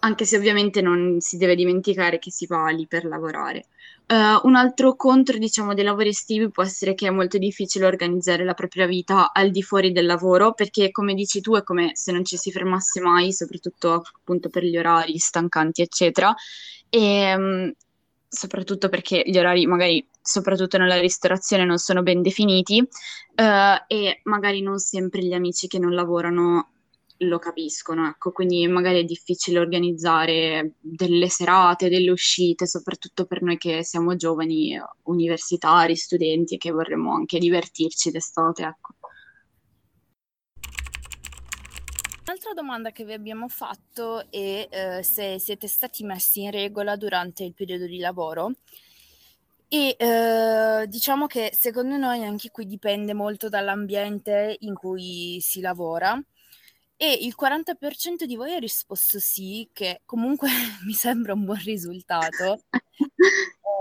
Anche 0.00 0.24
se 0.24 0.36
ovviamente 0.36 0.80
non 0.80 1.20
si 1.20 1.36
deve 1.36 1.54
dimenticare 1.54 2.18
che 2.18 2.30
si 2.30 2.46
va 2.46 2.68
lì 2.68 2.86
per 2.86 3.04
lavorare. 3.04 3.66
Uh, 4.10 4.46
un 4.46 4.54
altro 4.54 4.96
contro, 4.96 5.36
diciamo, 5.36 5.74
dei 5.74 5.84
lavori 5.84 6.08
estivi 6.08 6.50
può 6.50 6.62
essere 6.62 6.94
che 6.94 7.08
è 7.08 7.10
molto 7.10 7.36
difficile 7.36 7.84
organizzare 7.84 8.42
la 8.42 8.54
propria 8.54 8.86
vita 8.86 9.32
al 9.32 9.50
di 9.50 9.62
fuori 9.62 9.92
del 9.92 10.06
lavoro, 10.06 10.54
perché 10.54 10.90
come 10.90 11.12
dici 11.12 11.42
tu 11.42 11.56
è 11.56 11.62
come 11.62 11.90
se 11.94 12.12
non 12.12 12.24
ci 12.24 12.38
si 12.38 12.50
fermasse 12.50 13.00
mai, 13.00 13.32
soprattutto 13.34 14.02
appunto 14.20 14.48
per 14.48 14.64
gli 14.64 14.78
orari 14.78 15.18
stancanti, 15.18 15.82
eccetera. 15.82 16.34
E 16.88 17.34
um, 17.36 17.72
soprattutto 18.26 18.88
perché 18.88 19.22
gli 19.26 19.36
orari 19.38 19.66
magari, 19.66 20.06
soprattutto 20.22 20.78
nella 20.78 20.98
ristorazione, 20.98 21.66
non 21.66 21.76
sono 21.76 22.02
ben 22.02 22.22
definiti 22.22 22.78
uh, 22.80 23.84
e 23.86 24.20
magari 24.24 24.62
non 24.62 24.78
sempre 24.78 25.22
gli 25.22 25.34
amici 25.34 25.66
che 25.66 25.78
non 25.78 25.92
lavorano 25.92 26.70
lo 27.18 27.38
capiscono, 27.38 28.06
ecco, 28.06 28.30
quindi 28.30 28.66
magari 28.68 29.00
è 29.00 29.04
difficile 29.04 29.58
organizzare 29.58 30.74
delle 30.80 31.28
serate, 31.28 31.88
delle 31.88 32.10
uscite, 32.10 32.66
soprattutto 32.66 33.26
per 33.26 33.42
noi 33.42 33.58
che 33.58 33.82
siamo 33.82 34.14
giovani, 34.14 34.78
universitari, 35.04 35.96
studenti 35.96 36.54
e 36.54 36.58
che 36.58 36.70
vorremmo 36.70 37.12
anche 37.12 37.38
divertirci 37.38 38.10
d'estate, 38.10 38.62
ecco. 38.62 38.94
Un'altra 42.26 42.52
domanda 42.52 42.92
che 42.92 43.04
vi 43.04 43.14
abbiamo 43.14 43.48
fatto 43.48 44.30
è 44.30 44.68
eh, 44.70 45.02
se 45.02 45.38
siete 45.38 45.66
stati 45.66 46.04
messi 46.04 46.42
in 46.42 46.50
regola 46.50 46.94
durante 46.94 47.42
il 47.42 47.54
periodo 47.54 47.86
di 47.86 47.98
lavoro. 47.98 48.52
E 49.66 49.96
eh, 49.98 50.86
diciamo 50.86 51.26
che 51.26 51.50
secondo 51.54 51.96
noi 51.96 52.24
anche 52.24 52.50
qui 52.50 52.66
dipende 52.66 53.12
molto 53.14 53.48
dall'ambiente 53.48 54.56
in 54.60 54.74
cui 54.74 55.38
si 55.40 55.60
lavora 55.60 56.22
e 57.00 57.12
il 57.12 57.36
40% 57.40 58.24
di 58.24 58.34
voi 58.34 58.54
ha 58.54 58.58
risposto 58.58 59.20
sì, 59.20 59.70
che 59.72 60.02
comunque 60.04 60.48
mi 60.84 60.92
sembra 60.94 61.32
un 61.32 61.44
buon 61.44 61.62
risultato, 61.62 62.64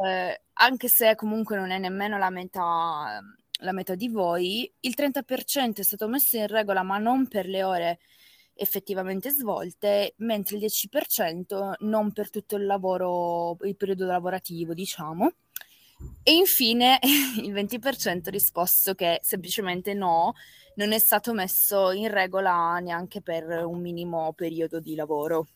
eh, 0.05 0.41
anche 0.53 0.87
se 0.87 1.15
comunque 1.15 1.57
non 1.57 1.71
è 1.71 1.79
nemmeno 1.79 2.19
la 2.19 2.29
metà, 2.29 3.19
la 3.61 3.71
metà 3.71 3.95
di 3.95 4.07
voi. 4.07 4.71
Il 4.81 4.93
30% 4.95 5.79
è 5.79 5.81
stato 5.81 6.07
messo 6.07 6.37
in 6.37 6.45
regola, 6.45 6.83
ma 6.83 6.99
non 6.99 7.27
per 7.27 7.47
le 7.47 7.63
ore 7.63 7.99
effettivamente 8.53 9.31
svolte, 9.31 10.13
mentre 10.17 10.57
il 10.57 10.63
10% 10.63 11.73
non 11.79 12.11
per 12.11 12.29
tutto 12.29 12.55
il 12.55 12.67
lavoro, 12.67 13.57
il 13.61 13.75
periodo 13.75 14.05
lavorativo, 14.05 14.75
diciamo. 14.75 15.31
E 16.23 16.33
infine 16.33 16.99
il 17.41 17.53
20% 17.53 18.27
ha 18.27 18.29
risposto 18.29 18.93
che 18.93 19.19
semplicemente 19.23 19.93
no, 19.93 20.33
non 20.75 20.91
è 20.91 20.99
stato 20.99 21.33
messo 21.33 21.91
in 21.91 22.09
regola 22.09 22.77
neanche 22.79 23.21
per 23.21 23.65
un 23.65 23.81
minimo 23.81 24.33
periodo 24.33 24.79
di 24.79 24.95
lavoro. 24.95 25.47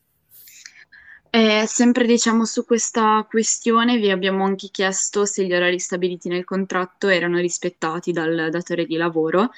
E 1.34 1.64
sempre 1.66 2.06
diciamo 2.06 2.44
su 2.44 2.66
questa 2.66 3.26
questione 3.30 3.98
vi 3.98 4.12
abbiamo 4.12 4.44
anche 4.44 4.68
chiesto 4.70 5.26
se 5.26 5.46
gli 5.46 5.54
orari 5.54 5.80
stabiliti 5.80 6.28
nel 6.28 6.44
contratto 6.44 7.08
erano 7.08 7.38
rispettati 7.38 8.12
dal 8.12 8.50
datore 8.50 8.86
di 8.86 8.98
lavoro. 8.98 9.52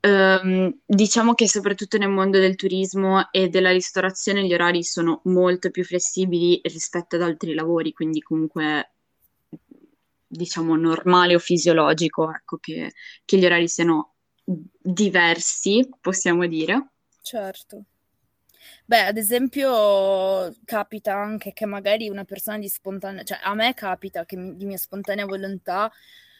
Ehm, 0.00 0.78
diciamo 0.86 1.34
che 1.34 1.48
soprattutto 1.48 1.98
nel 1.98 2.10
mondo 2.10 2.38
del 2.38 2.54
turismo 2.54 3.32
e 3.32 3.48
della 3.48 3.72
ristorazione 3.72 4.46
gli 4.46 4.54
orari 4.54 4.84
sono 4.84 5.20
molto 5.24 5.70
più 5.70 5.84
flessibili 5.84 6.60
rispetto 6.62 7.16
ad 7.16 7.22
altri 7.22 7.54
lavori, 7.54 7.92
quindi 7.92 8.20
comunque 8.20 8.95
diciamo 10.26 10.76
normale 10.76 11.34
o 11.34 11.38
fisiologico, 11.38 12.30
ecco, 12.32 12.58
che, 12.58 12.92
che 13.24 13.38
gli 13.38 13.44
orari 13.44 13.68
siano 13.68 14.14
diversi, 14.44 15.88
possiamo 16.00 16.46
dire. 16.46 16.90
Certo. 17.22 17.84
Beh, 18.84 19.00
ad 19.06 19.16
esempio, 19.16 20.54
capita 20.64 21.14
anche 21.16 21.52
che 21.52 21.66
magari 21.66 22.08
una 22.08 22.24
persona 22.24 22.58
di 22.58 22.68
spontanea, 22.68 23.24
cioè 23.24 23.38
a 23.42 23.54
me 23.54 23.74
capita 23.74 24.24
che 24.24 24.36
di 24.54 24.64
mia 24.64 24.76
spontanea 24.76 25.26
volontà 25.26 25.90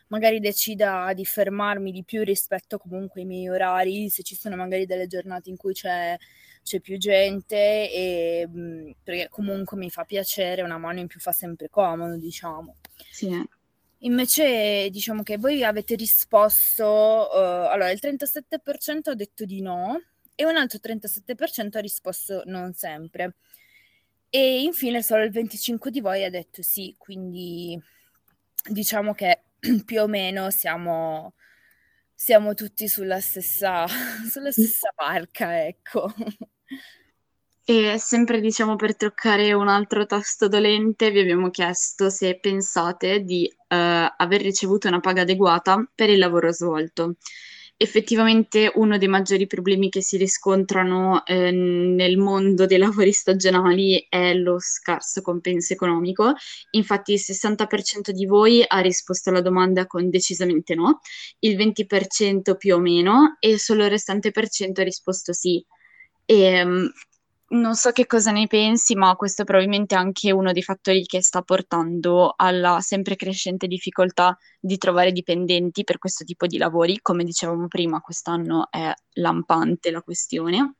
magari 0.09 0.39
decida 0.39 1.13
di 1.15 1.25
fermarmi 1.25 1.91
di 1.91 2.05
più 2.05 2.23
rispetto 2.23 2.79
comunque 2.79 3.23
ai 3.23 3.27
miei 3.27 3.49
orari, 3.49 4.09
se 4.11 4.23
ci 4.23 4.37
sono 4.37 4.55
magari 4.55 4.87
delle 4.87 5.09
giornate 5.09 5.51
in 5.51 5.57
cui 5.57 5.73
c'è, 5.75 6.17
c'è 6.63 6.81
più 6.81 6.97
gente 6.99 7.57
e 7.93 8.47
mh, 8.49 8.93
perché 9.03 9.29
comunque 9.29 9.77
mi 9.77 9.91
fa 9.91 10.05
piacere, 10.05 10.63
una 10.63 10.79
mano 10.79 11.01
in 11.01 11.09
più 11.09 11.19
fa 11.19 11.33
sempre 11.33 11.69
comodo, 11.69 12.17
diciamo. 12.17 12.77
Sì. 13.11 13.31
Invece 14.01 14.89
diciamo 14.91 15.23
che 15.23 15.39
voi 15.39 15.65
avete 15.65 15.95
risposto, 15.95 16.85
uh, 16.85 17.69
allora 17.71 17.91
il 17.91 17.99
37% 18.01 19.11
ha 19.11 19.15
detto 19.15 19.45
di 19.45 19.63
no 19.63 20.01
e 20.35 20.45
un 20.45 20.57
altro 20.57 20.79
37% 20.83 21.77
ha 21.79 21.81
risposto 21.81 22.43
non 22.47 22.75
sempre. 22.75 23.37
E 24.29 24.61
infine 24.63 25.03
solo 25.03 25.25
il 25.25 25.31
25% 25.31 25.89
di 25.89 26.01
voi 26.01 26.25
ha 26.25 26.31
detto 26.31 26.63
sì, 26.63 26.95
quindi 26.99 27.81
diciamo 28.69 29.15
che 29.15 29.45
più 29.85 30.03
o 30.03 30.07
meno 30.07 30.51
siamo, 30.51 31.35
siamo 32.15 32.55
tutti 32.55 32.89
sulla 32.89 33.21
stessa, 33.21 33.87
sulla 34.29 34.53
stessa 34.53 34.93
barca, 34.95 35.65
ecco. 35.67 36.13
E 37.69 37.99
sempre 37.99 38.41
diciamo 38.41 38.77
per 38.77 38.95
toccare 38.95 39.53
un 39.53 39.67
altro 39.67 40.07
tasto 40.07 40.47
dolente, 40.47 41.11
vi 41.11 41.19
abbiamo 41.19 41.51
chiesto 41.51 42.11
se 42.11 42.39
pensate 42.39 43.25
di 43.25 43.45
eh, 43.47 44.15
aver 44.17 44.41
ricevuto 44.41 44.87
una 44.87 45.01
paga 45.01 45.23
adeguata 45.23 45.85
per 45.93 46.09
il 46.09 46.19
lavoro 46.19 46.53
svolto. 46.53 47.17
Effettivamente 47.77 48.71
uno 48.77 48.99
dei 48.99 49.09
maggiori 49.09 49.49
problemi 49.49 49.89
che 49.89 50.01
si 50.01 50.17
riscontrano 50.17 51.27
eh, 51.27 51.51
nel 51.51 52.17
mondo 52.19 52.67
dei 52.67 52.79
lavori 52.79 53.11
stagionali 53.11 54.07
è 54.09 54.33
lo 54.33 54.59
scarso 54.61 55.21
compenso 55.21 55.73
economico. 55.73 56.35
Infatti 56.71 57.15
il 57.15 57.21
60% 57.21 58.11
di 58.13 58.27
voi 58.27 58.65
ha 58.65 58.79
risposto 58.79 59.31
alla 59.31 59.41
domanda 59.41 59.87
con 59.87 60.09
decisamente 60.09 60.77
no, 60.77 61.01
il 61.41 61.57
20% 61.57 62.55
più 62.57 62.77
o 62.77 62.79
meno 62.79 63.37
e 63.41 63.59
solo 63.59 63.83
il 63.83 63.91
restante 63.91 64.31
per 64.31 64.49
cento 64.49 64.83
ha 64.83 64.85
risposto 64.85 65.33
sì. 65.33 65.65
E, 66.25 66.43
ehm, 66.43 66.91
non 67.49 67.75
so 67.77 67.93
che 67.93 68.07
cosa 68.07 68.33
ne 68.33 68.47
pensi, 68.47 68.95
ma 68.97 69.15
questo 69.15 69.43
è 69.43 69.45
probabilmente 69.45 69.95
anche 69.95 70.33
uno 70.33 70.53
dei 70.53 70.63
fattori 70.63 71.05
che 71.05 71.23
sta 71.23 71.43
portando 71.43 72.35
alla 72.37 72.81
sempre 72.81 73.15
crescente 73.15 73.67
difficoltà 73.67 74.37
di 74.59 74.79
trovare 74.79 75.13
dipendenti 75.13 75.85
per 75.85 75.99
questo 75.99 76.25
tipo 76.25 76.47
di 76.47 76.59
lavori. 76.59 76.99
Come 77.01 77.23
dicevamo 77.25 77.69
prima, 77.69 78.01
quest'anno 78.01 78.69
è 78.71 78.93
lampante 79.15 79.91
la 79.91 80.03
questione. 80.03 80.75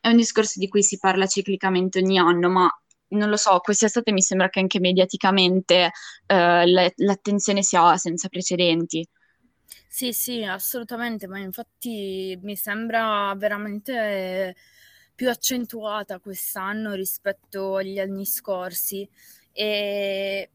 È 0.00 0.08
un 0.08 0.16
discorso 0.16 0.58
di 0.58 0.68
cui 0.68 0.82
si 0.82 0.98
parla 0.98 1.26
ciclicamente 1.26 2.00
ogni 2.00 2.18
anno, 2.18 2.48
ma 2.48 2.68
non 3.08 3.28
lo 3.28 3.36
so, 3.36 3.58
quest'estate 3.60 4.10
mi 4.10 4.22
sembra 4.22 4.48
che 4.48 4.58
anche 4.58 4.80
mediaticamente 4.80 5.92
eh, 6.26 6.92
l'attenzione 6.96 7.62
sia 7.62 7.96
senza 7.96 8.28
precedenti. 8.28 9.06
Sì, 9.88 10.12
sì, 10.12 10.42
assolutamente, 10.42 11.26
ma 11.26 11.38
infatti 11.38 12.38
mi 12.42 12.56
sembra 12.56 13.32
veramente 13.36 14.54
più 15.16 15.30
accentuata 15.30 16.20
quest'anno 16.20 16.92
rispetto 16.92 17.76
agli 17.76 17.98
anni 17.98 18.26
scorsi. 18.26 19.08
E 19.50 20.50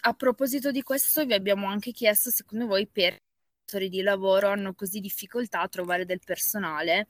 a 0.00 0.12
proposito 0.12 0.70
di 0.70 0.82
questo, 0.82 1.24
vi 1.24 1.32
abbiamo 1.32 1.66
anche 1.66 1.90
chiesto, 1.90 2.30
secondo 2.30 2.66
voi, 2.66 2.86
perché 2.86 3.16
i 3.16 3.20
datori 3.64 3.88
di 3.88 4.02
lavoro 4.02 4.48
hanno 4.48 4.74
così 4.74 5.00
difficoltà 5.00 5.62
a 5.62 5.68
trovare 5.68 6.04
del 6.04 6.20
personale? 6.24 7.08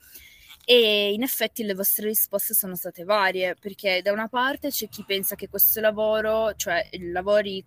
E 0.64 1.12
in 1.12 1.22
effetti 1.22 1.64
le 1.64 1.74
vostre 1.74 2.06
risposte 2.06 2.54
sono 2.54 2.76
state 2.76 3.02
varie, 3.04 3.56
perché 3.60 4.00
da 4.00 4.12
una 4.12 4.28
parte 4.28 4.70
c'è 4.70 4.88
chi 4.88 5.04
pensa 5.04 5.34
che 5.34 5.48
questo 5.48 5.80
lavoro, 5.80 6.54
cioè 6.54 6.88
lavori 7.12 7.62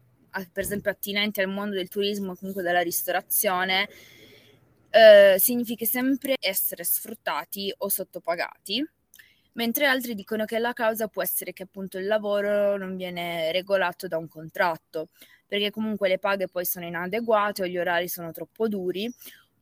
per 0.52 0.63
esempio 0.63 0.92
attinenti 0.92 1.42
al 1.42 1.50
mondo 1.50 1.76
del 1.76 1.90
turismo 1.90 2.34
e 2.34 2.36
comunque 2.38 2.63
della 2.63 2.82
ristorazione, 2.82 3.90
eh, 4.90 5.36
significa 5.40 5.86
sempre 5.86 6.36
essere 6.40 6.84
sfruttati 6.84 7.74
o 7.78 7.90
sottopagati 7.90 8.86
mentre 9.58 9.86
altri 9.86 10.15
dicono 10.15 10.46
che 10.46 10.60
la 10.60 10.74
causa 10.74 11.08
può 11.08 11.22
essere 11.22 11.52
che 11.52 11.63
appunto 11.63 11.98
il 11.98 12.06
lavoro 12.06 12.78
non 12.78 12.96
viene 12.96 13.52
regolato 13.52 14.08
da 14.08 14.17
un 14.17 14.28
contratto, 14.28 15.10
perché 15.48 15.72
comunque 15.72 16.08
le 16.08 16.20
paghe 16.20 16.48
poi 16.48 16.65
sono 16.65 16.86
inadeguate 16.86 17.63
o 17.63 17.67
gli 17.67 17.78
orari 17.78 18.08
sono 18.08 18.32
troppo 18.32 18.67
duri, 18.67 19.12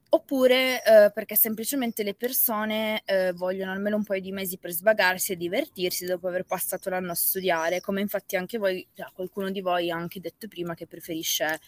oppure 0.10 0.84
eh, 0.84 1.12
perché 1.14 1.36
semplicemente 1.36 2.04
le 2.04 2.14
persone 2.14 3.02
eh, 3.06 3.32
vogliono 3.34 3.72
almeno 3.72 3.96
un 3.96 4.04
paio 4.04 4.22
di 4.22 4.32
mesi 4.32 4.58
per 4.58 4.72
svagarsi 4.72 5.34
e 5.34 5.38
divertirsi 5.38 6.06
dopo 6.06 6.28
aver 6.28 6.44
passato 6.44 6.90
l'anno 6.90 7.12
a 7.12 7.16
studiare, 7.16 7.82
come 7.82 8.02
infatti 8.02 8.36
anche 8.36 8.58
voi, 8.58 8.86
cioè, 8.94 9.08
qualcuno 9.14 9.50
di 9.50 9.62
voi 9.62 9.92
ha 9.92 9.98
anche 9.98 10.20
detto 10.20 10.48
prima 10.48 10.74
che 10.74 10.88
preferisce, 10.88 11.60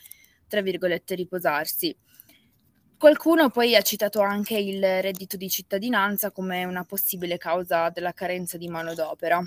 tra 0.47 0.61
virgolette, 0.61 1.15
riposarsi. 1.15 1.95
Qualcuno 2.99 3.51
poi 3.51 3.75
ha 3.75 3.81
citato 3.81 4.21
anche 4.21 4.57
il 4.57 4.81
reddito 4.81 5.37
di 5.37 5.47
cittadinanza 5.49 6.31
come 6.31 6.65
una 6.65 6.83
possibile 6.83 7.37
causa 7.37 7.89
della 7.89 8.11
carenza 8.11 8.57
di 8.57 8.67
manodopera. 8.67 9.39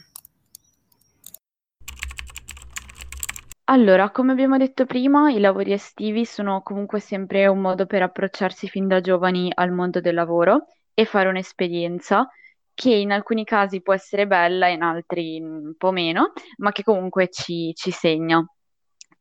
Allora, 3.65 4.11
come 4.11 4.31
abbiamo 4.31 4.57
detto 4.57 4.87
prima, 4.87 5.33
i 5.33 5.41
lavori 5.41 5.73
estivi 5.73 6.25
sono 6.25 6.63
comunque 6.63 7.01
sempre 7.01 7.49
un 7.49 7.61
modo 7.61 7.87
per 7.87 8.03
approcciarsi 8.03 8.69
fin 8.69 8.87
da 8.87 9.01
giovani 9.01 9.51
al 9.53 9.73
mondo 9.73 10.01
del 10.01 10.15
lavoro 10.15 10.67
e 10.95 11.05
fare 11.05 11.29
un'esperienza 11.29 12.29
che 12.73 12.95
in 12.95 13.11
alcuni 13.11 13.45
casi 13.45 13.83
può 13.83 13.93
essere 13.95 14.29
bella, 14.29 14.69
in 14.69 14.83
altri 14.83 15.41
un 15.41 15.75
po' 15.77 15.91
meno, 15.91 16.33
ma 16.59 16.71
che 16.71 16.85
comunque 16.85 17.29
ci, 17.31 17.73
ci 17.75 17.91
segna. 17.91 18.45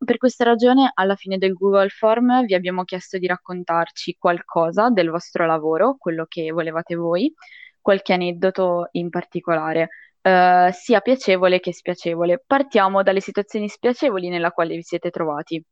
Per 0.01 0.17
questa 0.17 0.45
ragione, 0.45 0.91
alla 0.93 1.15
fine 1.15 1.37
del 1.37 1.53
Google 1.53 1.89
Form 1.89 2.45
vi 2.45 2.53
abbiamo 2.53 2.85
chiesto 2.85 3.17
di 3.17 3.27
raccontarci 3.27 4.15
qualcosa 4.17 4.89
del 4.89 5.09
vostro 5.09 5.45
lavoro, 5.45 5.97
quello 5.97 6.25
che 6.25 6.51
volevate 6.51 6.95
voi, 6.95 7.33
qualche 7.81 8.13
aneddoto 8.13 8.87
in 8.93 9.09
particolare, 9.09 9.89
eh, 10.21 10.69
sia 10.73 11.01
piacevole 11.01 11.59
che 11.59 11.73
spiacevole. 11.73 12.41
Partiamo 12.45 13.03
dalle 13.03 13.19
situazioni 13.19 13.67
spiacevoli 13.67 14.29
nella 14.29 14.51
quale 14.51 14.75
vi 14.75 14.83
siete 14.83 15.09
trovati. 15.09 15.63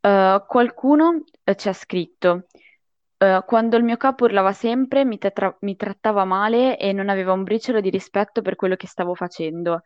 Uh, 0.00 0.44
qualcuno 0.46 1.24
uh, 1.44 1.54
ci 1.54 1.68
ha 1.68 1.72
scritto, 1.72 2.46
uh, 3.18 3.44
quando 3.46 3.76
il 3.76 3.84
mio 3.84 3.96
capo 3.96 4.24
urlava 4.24 4.52
sempre, 4.52 5.04
mi, 5.04 5.18
tra- 5.18 5.56
mi 5.60 5.76
trattava 5.76 6.24
male 6.24 6.78
e 6.78 6.92
non 6.92 7.08
aveva 7.08 7.32
un 7.32 7.42
briciolo 7.42 7.80
di 7.80 7.88
rispetto 7.88 8.42
per 8.42 8.54
quello 8.56 8.76
che 8.76 8.86
stavo 8.86 9.14
facendo 9.14 9.82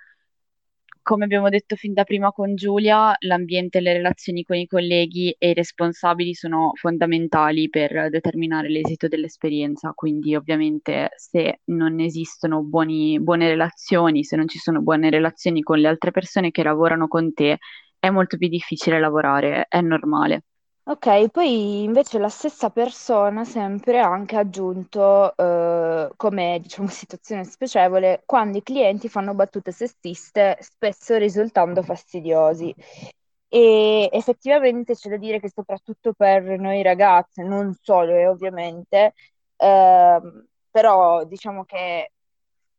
come 1.08 1.24
abbiamo 1.24 1.48
detto 1.48 1.74
fin 1.74 1.94
da 1.94 2.04
prima 2.04 2.32
con 2.32 2.54
Giulia, 2.54 3.14
l'ambiente 3.20 3.78
e 3.78 3.80
le 3.80 3.94
relazioni 3.94 4.42
con 4.42 4.56
i 4.56 4.66
colleghi 4.66 5.34
e 5.38 5.48
i 5.48 5.54
responsabili 5.54 6.34
sono 6.34 6.72
fondamentali 6.74 7.70
per 7.70 8.10
determinare 8.10 8.68
l'esito 8.68 9.08
dell'esperienza, 9.08 9.92
quindi 9.94 10.36
ovviamente 10.36 11.08
se 11.16 11.60
non 11.68 11.98
esistono 12.00 12.62
buoni, 12.62 13.18
buone 13.22 13.48
relazioni, 13.48 14.22
se 14.22 14.36
non 14.36 14.48
ci 14.48 14.58
sono 14.58 14.82
buone 14.82 15.08
relazioni 15.08 15.62
con 15.62 15.78
le 15.78 15.88
altre 15.88 16.10
persone 16.10 16.50
che 16.50 16.62
lavorano 16.62 17.08
con 17.08 17.32
te, 17.32 17.56
è 17.98 18.10
molto 18.10 18.36
più 18.36 18.48
difficile 18.48 19.00
lavorare, 19.00 19.64
è 19.66 19.80
normale. 19.80 20.42
Ok, 20.88 21.28
poi 21.28 21.82
invece 21.82 22.18
la 22.18 22.30
stessa 22.30 22.70
persona 22.70 23.44
sempre 23.44 24.00
ha 24.00 24.10
anche 24.10 24.36
aggiunto 24.38 25.36
eh, 25.36 26.10
come 26.16 26.58
diciamo 26.62 26.88
situazione 26.88 27.44
spiacevole 27.44 28.22
quando 28.24 28.56
i 28.56 28.62
clienti 28.62 29.06
fanno 29.10 29.34
battute 29.34 29.70
sessiste, 29.70 30.56
spesso 30.60 31.16
risultando 31.18 31.82
fastidiosi. 31.82 32.74
E 33.48 34.08
effettivamente 34.12 34.94
c'è 34.94 35.10
da 35.10 35.18
dire 35.18 35.40
che 35.40 35.50
soprattutto 35.50 36.14
per 36.14 36.42
noi 36.58 36.82
ragazze, 36.82 37.42
non 37.42 37.74
solo 37.82 38.12
e 38.14 38.26
ovviamente, 38.26 39.12
eh, 39.56 40.20
però 40.70 41.24
diciamo 41.24 41.64
che 41.64 42.12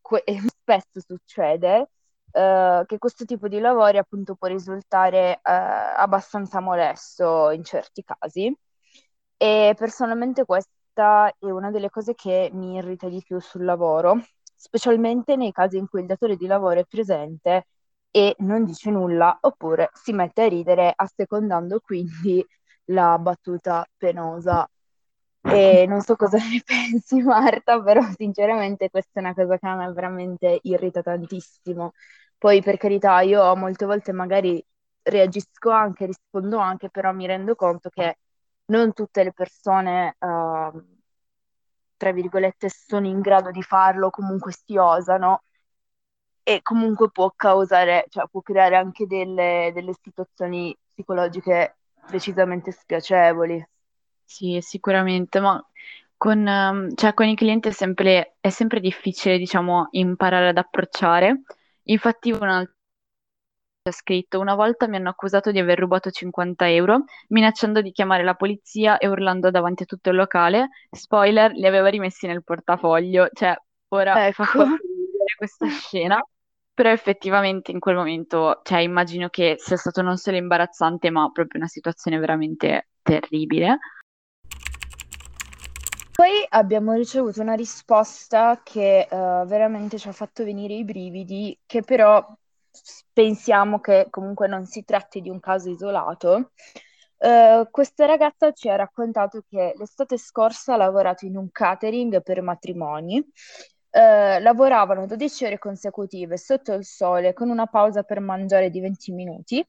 que- 0.02 0.24
spesso 0.62 1.00
succede 1.06 1.90
eh, 2.32 2.84
che 2.86 2.98
questo 2.98 3.26
tipo 3.26 3.48
di 3.48 3.60
lavori 3.60 3.98
appunto 3.98 4.36
può 4.36 4.48
risultare 4.48 5.36
eh, 5.36 5.40
abbastanza 5.44 6.60
molesto 6.60 7.52
in 7.52 7.64
certi 7.64 8.04
casi 8.04 8.56
e 9.38 9.74
personalmente 9.78 10.46
questa 10.46 11.30
è 11.38 11.46
una 11.50 11.72
delle 11.72 11.90
cose 11.90 12.14
che 12.16 12.50
mi 12.54 12.76
irrita 12.76 13.08
di 13.10 13.22
più 13.26 13.40
sul 13.40 13.64
lavoro, 13.64 14.18
specialmente 14.56 15.36
nei 15.36 15.52
casi 15.52 15.78
in 15.78 15.88
cui 15.88 16.02
il 16.02 16.08
datore 16.08 16.36
di 16.36 16.46
lavoro 16.48 16.80
è 16.80 16.86
presente 16.86 17.68
e 18.12 18.36
non 18.40 18.66
dice 18.66 18.90
nulla, 18.92 19.38
oppure 19.42 19.90
si 19.94 20.12
mette 20.14 20.44
a 20.44 20.48
ridere 20.48 20.92
assecondando 20.96 21.80
quindi 21.80 22.46
la 22.86 23.18
battuta 23.20 23.86
penosa. 23.98 24.68
E 25.42 25.86
non 25.88 26.02
so 26.02 26.16
cosa 26.16 26.38
ne 26.50 26.62
pensi, 26.66 27.22
Marta, 27.22 27.82
però 27.82 28.02
sinceramente 28.16 28.90
questa 28.90 29.20
è 29.20 29.24
una 29.24 29.34
cosa 29.34 29.58
che 29.58 29.68
a 29.68 29.76
me 29.76 29.92
veramente 29.94 30.60
irrita 30.64 31.02
tantissimo. 31.02 31.94
Poi, 32.38 32.62
per 32.62 32.78
carità, 32.78 33.22
io 33.22 33.56
molte 33.56 33.86
volte 33.86 34.12
magari 34.12 34.64
reagisco 35.02 35.70
anche, 35.72 36.06
rispondo 36.06 36.58
anche, 36.60 36.90
però 36.90 37.12
mi 37.14 37.26
rendo 37.26 37.56
conto 37.56 37.90
che 37.90 38.18
non 38.66 38.94
tutte 38.94 39.24
le 39.24 39.34
persone, 39.34 40.16
uh, 40.20 40.84
tra 41.98 42.12
virgolette, 42.12 42.70
sono 42.70 43.08
in 43.08 43.20
grado 43.22 43.52
di 43.52 43.62
farlo, 43.62 44.10
comunque 44.10 44.52
si 44.52 44.78
osano 44.78 45.44
e 46.44 46.62
comunque 46.62 47.12
può 47.12 47.32
causare, 47.36 48.06
cioè 48.10 48.28
può 48.30 48.42
creare 48.42 48.76
anche 48.76 49.06
delle, 49.06 49.72
delle 49.74 49.94
situazioni 50.02 50.76
psicologiche 50.88 51.78
decisamente 52.10 52.72
spiacevoli. 52.72 53.64
Sì, 54.32 54.60
sicuramente, 54.62 55.40
ma 55.40 55.60
con, 56.16 56.48
ehm, 56.48 56.94
cioè, 56.96 57.14
con 57.16 57.28
i 57.28 57.36
clienti 57.36 57.70
è 57.70 57.72
sempre, 57.72 58.36
è 58.40 58.50
sempre 58.50 58.80
difficile, 58.80 59.38
diciamo, 59.40 59.88
imparare 59.92 60.50
ad 60.50 60.58
approcciare. 60.58 61.42
Infatti, 61.86 62.32
un'altra 62.32 62.74
ha 63.84 63.92
scritto: 63.92 64.40
Una 64.40 64.56
volta 64.56 64.88
mi 64.88 64.98
hanno 64.98 65.10
accusato 65.10 65.52
di 65.52 65.60
aver 65.60 65.80
rubato 65.80 66.12
50 66.12 66.70
euro, 66.70 67.06
minacciando 67.30 67.82
di 67.82 67.92
chiamare 67.92 68.24
la 68.24 68.36
polizia 68.36 68.98
e 68.98 69.08
urlando 69.08 69.50
davanti 69.50 69.84
a 69.84 69.86
tutto 69.86 70.10
il 70.12 70.16
locale. 70.16 70.70
Spoiler, 70.92 71.52
li 71.54 71.66
aveva 71.66 71.90
rimessi 71.90 72.28
nel 72.28 72.44
portafoglio. 72.44 73.30
Cioè, 73.34 73.56
ora 73.90 74.28
ecco. 74.28 74.44
fa 74.44 74.64
vedere 74.64 75.36
questa 75.38 75.68
scena. 75.68 76.24
Però 76.74 76.90
effettivamente 76.92 77.72
in 77.72 77.80
quel 77.80 77.96
momento, 77.96 78.62
cioè, 78.64 78.80
immagino 78.80 79.28
che 79.28 79.56
sia 79.58 79.76
stato 79.76 80.02
non 80.02 80.16
solo 80.16 80.38
imbarazzante, 80.38 81.10
ma 81.10 81.30
proprio 81.30 81.60
una 81.60 81.68
situazione 81.68 82.18
veramente 82.20 82.90
terribile. 83.02 83.80
Poi 86.20 86.46
abbiamo 86.50 86.92
ricevuto 86.96 87.40
una 87.40 87.54
risposta 87.54 88.60
che 88.62 89.08
uh, 89.10 89.46
veramente 89.46 89.98
ci 89.98 90.10
ha 90.10 90.12
fatto 90.12 90.44
venire 90.44 90.74
i 90.74 90.84
brividi, 90.84 91.58
che 91.66 91.82
però 91.82 92.22
pensiamo 93.14 93.80
che 93.80 94.08
comunque 94.10 94.50
non 94.50 94.66
si 94.66 94.84
tratti 94.84 95.22
di 95.22 95.30
un 95.30 95.40
caso 95.40 95.70
isolato. 95.70 96.52
Uh, 97.20 97.66
questa 97.72 98.06
ragazza 98.06 98.52
ci 98.52 98.68
ha 98.68 98.76
raccontato 98.76 99.46
che 99.50 99.74
l'estate 99.78 100.18
scorsa 100.18 100.74
ha 100.74 100.78
lavorato 100.78 101.26
in 101.26 101.38
un 101.38 101.50
catering 101.52 102.22
per 102.22 102.42
matrimoni. 102.42 103.20
Uh, 103.90 104.42
lavoravano 104.42 105.06
12 105.06 105.46
ore 105.46 105.58
consecutive 105.58 106.36
sotto 106.36 106.74
il 106.74 106.84
sole 106.84 107.32
con 107.32 107.50
una 107.50 107.66
pausa 107.68 108.04
per 108.04 108.20
mangiare 108.20 108.70
di 108.70 108.82
20 108.82 109.14
minuti 109.14 109.66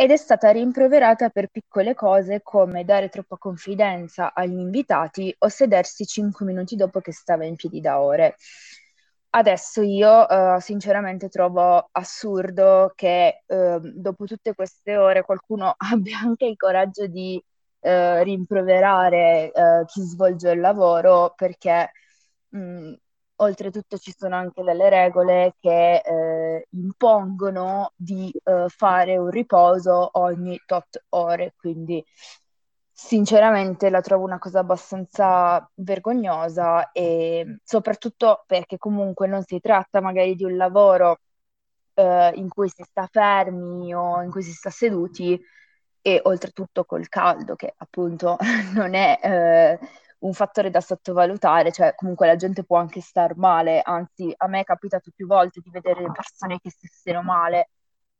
ed 0.00 0.10
è 0.10 0.16
stata 0.16 0.50
rimproverata 0.50 1.28
per 1.28 1.48
piccole 1.48 1.92
cose 1.94 2.40
come 2.42 2.86
dare 2.86 3.10
troppa 3.10 3.36
confidenza 3.36 4.32
agli 4.32 4.58
invitati 4.58 5.34
o 5.40 5.48
sedersi 5.50 6.06
5 6.06 6.46
minuti 6.46 6.74
dopo 6.74 7.00
che 7.00 7.12
stava 7.12 7.44
in 7.44 7.54
piedi 7.54 7.82
da 7.82 8.00
ore. 8.00 8.36
Adesso 9.28 9.82
io 9.82 10.26
uh, 10.26 10.58
sinceramente 10.58 11.28
trovo 11.28 11.86
assurdo 11.92 12.94
che 12.96 13.42
uh, 13.46 13.78
dopo 13.78 14.24
tutte 14.24 14.54
queste 14.54 14.96
ore 14.96 15.22
qualcuno 15.22 15.74
abbia 15.92 16.18
anche 16.20 16.46
il 16.46 16.56
coraggio 16.56 17.06
di 17.06 17.38
uh, 17.80 18.22
rimproverare 18.22 19.52
chi 19.84 20.00
svolge 20.00 20.52
il 20.52 20.60
lavoro 20.60 21.34
perché 21.36 21.90
mh, 22.48 22.58
mm, 22.58 22.92
oltretutto 23.42 23.98
ci 23.98 24.14
sono 24.16 24.36
anche 24.36 24.62
delle 24.62 24.88
regole 24.88 25.54
che 25.60 25.96
eh, 25.96 26.66
impongono 26.70 27.92
di 27.96 28.32
fare 28.68 29.16
un 29.16 29.30
riposo 29.30 30.10
ogni 30.18 30.60
tot 30.66 31.04
ore, 31.10 31.54
quindi 31.56 32.04
Sinceramente 32.92 33.88
la 33.88 34.02
trovo 34.02 34.24
una 34.24 34.38
cosa 34.38 34.58
abbastanza 34.60 35.66
vergognosa 35.76 36.92
e 36.92 37.60
soprattutto 37.64 38.44
perché 38.46 38.76
comunque 38.76 39.26
non 39.26 39.42
si 39.42 39.58
tratta 39.58 40.02
magari 40.02 40.34
di 40.34 40.44
un 40.44 40.56
lavoro 40.56 41.20
eh, 41.94 42.32
in 42.34 42.48
cui 42.48 42.68
si 42.68 42.82
sta 42.82 43.08
fermi 43.10 43.94
o 43.94 44.22
in 44.22 44.30
cui 44.30 44.42
si 44.42 44.52
sta 44.52 44.68
seduti 44.70 45.40
e 46.02 46.20
oltretutto 46.24 46.84
col 46.84 47.08
caldo 47.08 47.56
che 47.56 47.72
appunto 47.76 48.36
non 48.74 48.94
è 48.94 49.18
eh, 49.22 49.78
un 50.20 50.32
fattore 50.34 50.70
da 50.70 50.80
sottovalutare, 50.80 51.72
cioè 51.72 51.94
comunque 51.94 52.26
la 52.26 52.36
gente 52.36 52.64
può 52.64 52.78
anche 52.78 53.00
star 53.00 53.36
male, 53.36 53.80
anzi 53.82 54.32
a 54.36 54.46
me 54.48 54.60
è 54.60 54.64
capitato 54.64 55.10
più 55.14 55.26
volte 55.26 55.60
di 55.62 55.70
vedere 55.70 56.10
persone 56.12 56.58
che 56.60 56.70
stessero 56.70 57.22
male, 57.22 57.70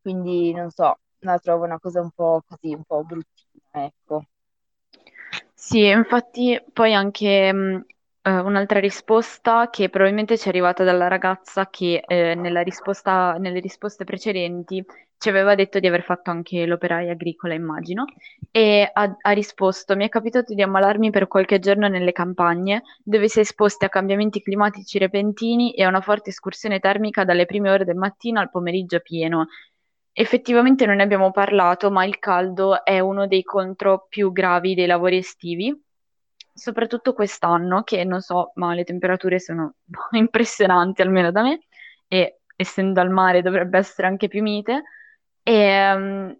quindi 0.00 0.52
non 0.54 0.70
so, 0.70 0.98
la 1.20 1.38
trovo 1.38 1.64
una 1.64 1.78
cosa 1.78 2.00
un 2.00 2.10
po' 2.12 2.42
così, 2.46 2.74
un 2.74 2.84
po' 2.84 3.04
bruttina, 3.04 3.84
ecco. 3.84 4.24
Sì, 5.54 5.86
infatti 5.86 6.60
poi 6.72 6.94
anche 6.94 7.52
mh, 7.52 7.84
eh, 8.22 8.30
un'altra 8.38 8.80
risposta 8.80 9.68
che 9.70 9.88
probabilmente 9.88 10.36
ci 10.38 10.46
è 10.46 10.48
arrivata 10.48 10.84
dalla 10.84 11.08
ragazza 11.08 11.68
che 11.68 12.02
eh, 12.06 12.34
nelle 12.34 12.62
risposte 13.60 14.04
precedenti 14.04 14.84
ci 15.20 15.28
aveva 15.28 15.54
detto 15.54 15.80
di 15.80 15.86
aver 15.86 16.02
fatto 16.02 16.30
anche 16.30 16.64
l'operaia 16.64 17.12
agricola, 17.12 17.52
immagino, 17.52 18.06
e 18.50 18.88
ha, 18.90 19.16
ha 19.20 19.30
risposto: 19.32 19.94
Mi 19.94 20.06
è 20.06 20.08
capitato 20.08 20.54
di 20.54 20.62
ammalarmi 20.62 21.10
per 21.10 21.28
qualche 21.28 21.58
giorno 21.58 21.88
nelle 21.88 22.12
campagne, 22.12 22.82
dove 23.04 23.28
si 23.28 23.36
è 23.38 23.42
esposti 23.42 23.84
a 23.84 23.90
cambiamenti 23.90 24.40
climatici 24.40 24.96
repentini 24.96 25.74
e 25.74 25.82
a 25.84 25.88
una 25.88 26.00
forte 26.00 26.30
escursione 26.30 26.80
termica 26.80 27.24
dalle 27.24 27.44
prime 27.44 27.70
ore 27.70 27.84
del 27.84 27.96
mattino 27.96 28.40
al 28.40 28.48
pomeriggio 28.48 29.00
pieno. 29.00 29.48
Effettivamente 30.12 30.86
non 30.86 30.96
ne 30.96 31.02
abbiamo 31.02 31.30
parlato, 31.32 31.90
ma 31.90 32.06
il 32.06 32.18
caldo 32.18 32.82
è 32.82 32.98
uno 33.00 33.26
dei 33.26 33.42
contro 33.42 34.06
più 34.08 34.32
gravi 34.32 34.74
dei 34.74 34.86
lavori 34.86 35.18
estivi, 35.18 35.78
soprattutto 36.54 37.12
quest'anno, 37.12 37.82
che 37.82 38.04
non 38.04 38.22
so, 38.22 38.52
ma 38.54 38.72
le 38.72 38.84
temperature 38.84 39.38
sono 39.38 39.74
impressionanti, 40.12 41.02
almeno 41.02 41.30
da 41.30 41.42
me, 41.42 41.60
e 42.08 42.40
essendo 42.56 43.00
al 43.02 43.10
mare 43.10 43.42
dovrebbe 43.42 43.76
essere 43.76 44.06
anche 44.06 44.28
più 44.28 44.40
mite. 44.42 44.82
E 45.50 45.92
um, 45.92 46.36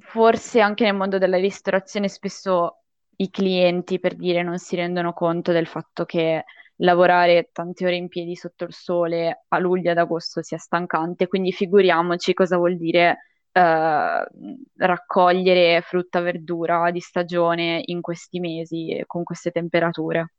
forse 0.00 0.60
anche 0.60 0.82
nel 0.82 0.96
mondo 0.96 1.18
della 1.18 1.36
ristorazione 1.36 2.08
spesso 2.08 2.78
i 3.18 3.30
clienti, 3.30 4.00
per 4.00 4.16
dire, 4.16 4.42
non 4.42 4.58
si 4.58 4.74
rendono 4.74 5.12
conto 5.12 5.52
del 5.52 5.68
fatto 5.68 6.04
che 6.04 6.44
lavorare 6.78 7.50
tante 7.52 7.84
ore 7.84 7.94
in 7.94 8.08
piedi 8.08 8.34
sotto 8.34 8.64
il 8.64 8.72
sole 8.72 9.44
a 9.46 9.58
luglio 9.58 9.92
ad 9.92 9.98
agosto 9.98 10.42
sia 10.42 10.58
stancante, 10.58 11.28
quindi 11.28 11.52
figuriamoci 11.52 12.34
cosa 12.34 12.56
vuol 12.56 12.76
dire 12.76 13.18
eh, 13.52 14.26
raccogliere 14.76 15.80
frutta 15.82 16.18
e 16.18 16.22
verdura 16.22 16.90
di 16.90 17.00
stagione 17.00 17.82
in 17.84 18.00
questi 18.00 18.40
mesi 18.40 19.00
con 19.06 19.22
queste 19.22 19.52
temperature. 19.52 20.32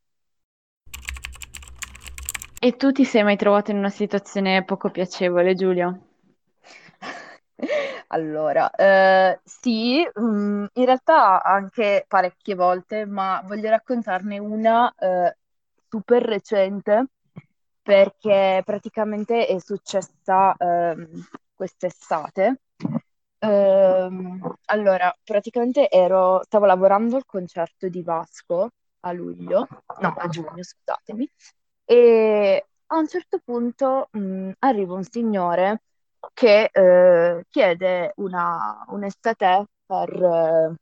E 2.60 2.76
tu 2.76 2.92
ti 2.92 3.06
sei 3.06 3.24
mai 3.24 3.38
trovato 3.38 3.72
in 3.72 3.78
una 3.78 3.90
situazione 3.90 4.66
poco 4.66 4.90
piacevole, 4.90 5.56
Giulia? 5.56 5.98
Allora, 8.14 8.70
eh, 8.72 9.40
sì, 9.46 10.02
mh, 10.14 10.22
mm, 10.22 10.66
in 10.74 10.86
realtà 10.86 11.42
anche 11.44 12.04
parecchie 12.08 12.56
volte, 12.56 13.06
ma 13.06 13.42
voglio 13.46 13.70
raccontarne 13.70 14.38
una 14.38 14.94
eh, 14.98 15.38
super 15.88 16.22
recente 16.22 17.06
perché 17.82 18.62
praticamente 18.66 19.48
è 19.48 19.58
successa 19.60 20.54
ehm, 20.58 21.26
quest'estate. 21.56 22.60
Ehm, 23.40 24.56
allora, 24.66 25.16
praticamente 25.24 25.90
ero, 25.90 26.42
stavo 26.44 26.66
lavorando 26.66 27.16
al 27.16 27.26
concerto 27.26 27.88
di 27.88 28.02
Vasco 28.04 28.72
a 29.02 29.12
luglio, 29.14 29.68
no, 30.00 30.14
a 30.18 30.28
giugno, 30.28 30.62
scusatemi, 30.64 31.30
e 31.86 32.66
a 32.88 32.98
un 32.98 33.08
certo 33.08 33.40
punto 33.44 34.10
mh, 34.12 34.52
arriva 34.60 34.96
un 34.96 35.04
signore 35.04 35.82
che 36.34 36.70
eh, 36.72 37.46
chiede 37.50 38.14
una, 38.18 38.84
un'estate 38.88 39.66
per, 39.86 40.10
eh, 40.24 40.76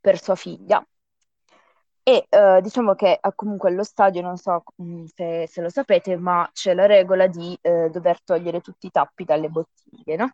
per 0.00 0.20
sua 0.20 0.34
figlia 0.34 0.84
e 2.08 2.26
uh, 2.30 2.62
diciamo 2.62 2.94
che 2.94 3.20
uh, 3.22 3.34
comunque 3.34 3.68
allo 3.68 3.84
stadio, 3.84 4.22
non 4.22 4.38
so 4.38 4.62
um, 4.76 5.04
se, 5.14 5.46
se, 5.46 5.60
lo 5.60 5.68
sapete, 5.68 6.16
ma 6.16 6.48
c'è 6.54 6.72
la 6.72 6.86
regola 6.86 7.26
di 7.26 7.58
uh, 7.60 7.90
dover 7.90 8.22
togliere 8.22 8.62
tutti 8.62 8.86
i 8.86 8.90
tappi 8.90 9.24
dalle 9.24 9.50
bottiglie, 9.50 10.16
no? 10.16 10.30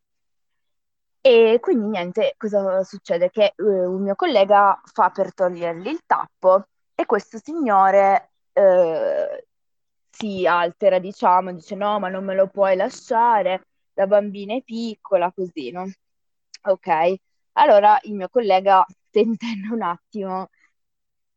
E 1.21 1.59
quindi 1.61 1.89
niente, 1.89 2.35
cosa 2.37 2.85
succede? 2.85 3.31
Che 3.31 3.55
un 3.57 4.03
mio 4.03 4.15
collega 4.15 4.81
fa 4.85 5.11
per 5.11 5.35
togliergli 5.35 5.89
il 5.89 6.01
tappo 6.07 6.67
e 6.95 7.07
questo 7.07 7.39
signore 7.43 8.31
si 10.11 10.47
altera, 10.47 10.99
diciamo, 10.99 11.53
dice 11.53 11.75
no, 11.75 11.99
ma 11.99 12.09
non 12.09 12.25
me 12.25 12.35
lo 12.35 12.47
puoi 12.47 12.77
lasciare, 12.77 13.67
la 13.95 14.07
bambina 14.07 14.55
è 14.55 14.63
piccola, 14.63 15.33
così, 15.33 15.71
no? 15.71 15.85
Ok, 16.65 17.15
allora 17.53 17.99
il 18.05 18.15
mio 18.15 18.29
collega 18.29 18.85
tentenne 19.11 19.69
un 19.73 19.83
attimo 19.83 20.49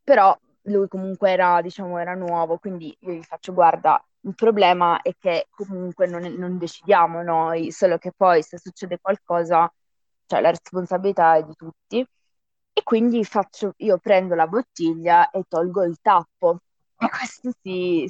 però 0.03 0.37
lui 0.63 0.87
comunque 0.87 1.31
era, 1.31 1.61
diciamo, 1.61 1.97
era 1.97 2.13
nuovo, 2.15 2.57
quindi 2.57 2.95
io 3.01 3.13
gli 3.13 3.23
faccio, 3.23 3.53
guarda, 3.53 4.01
Il 4.21 4.35
problema 4.35 5.01
è 5.01 5.13
che 5.17 5.47
comunque 5.49 6.07
non, 6.07 6.23
non 6.33 6.57
decidiamo 6.57 7.21
noi, 7.23 7.71
solo 7.71 7.97
che 7.97 8.11
poi 8.15 8.43
se 8.43 8.57
succede 8.59 8.99
qualcosa, 8.99 9.71
cioè 10.25 10.41
la 10.41 10.49
responsabilità 10.49 11.35
è 11.37 11.43
di 11.43 11.55
tutti. 11.55 12.05
E 12.73 12.83
quindi 12.83 13.23
faccio, 13.23 13.73
io 13.77 13.97
prendo 13.99 14.35
la 14.35 14.47
bottiglia 14.47 15.29
e 15.31 15.43
tolgo 15.47 15.83
il 15.83 15.97
tappo. 16.01 16.59
E 16.97 17.09
questo 17.09 17.51
si, 17.61 18.07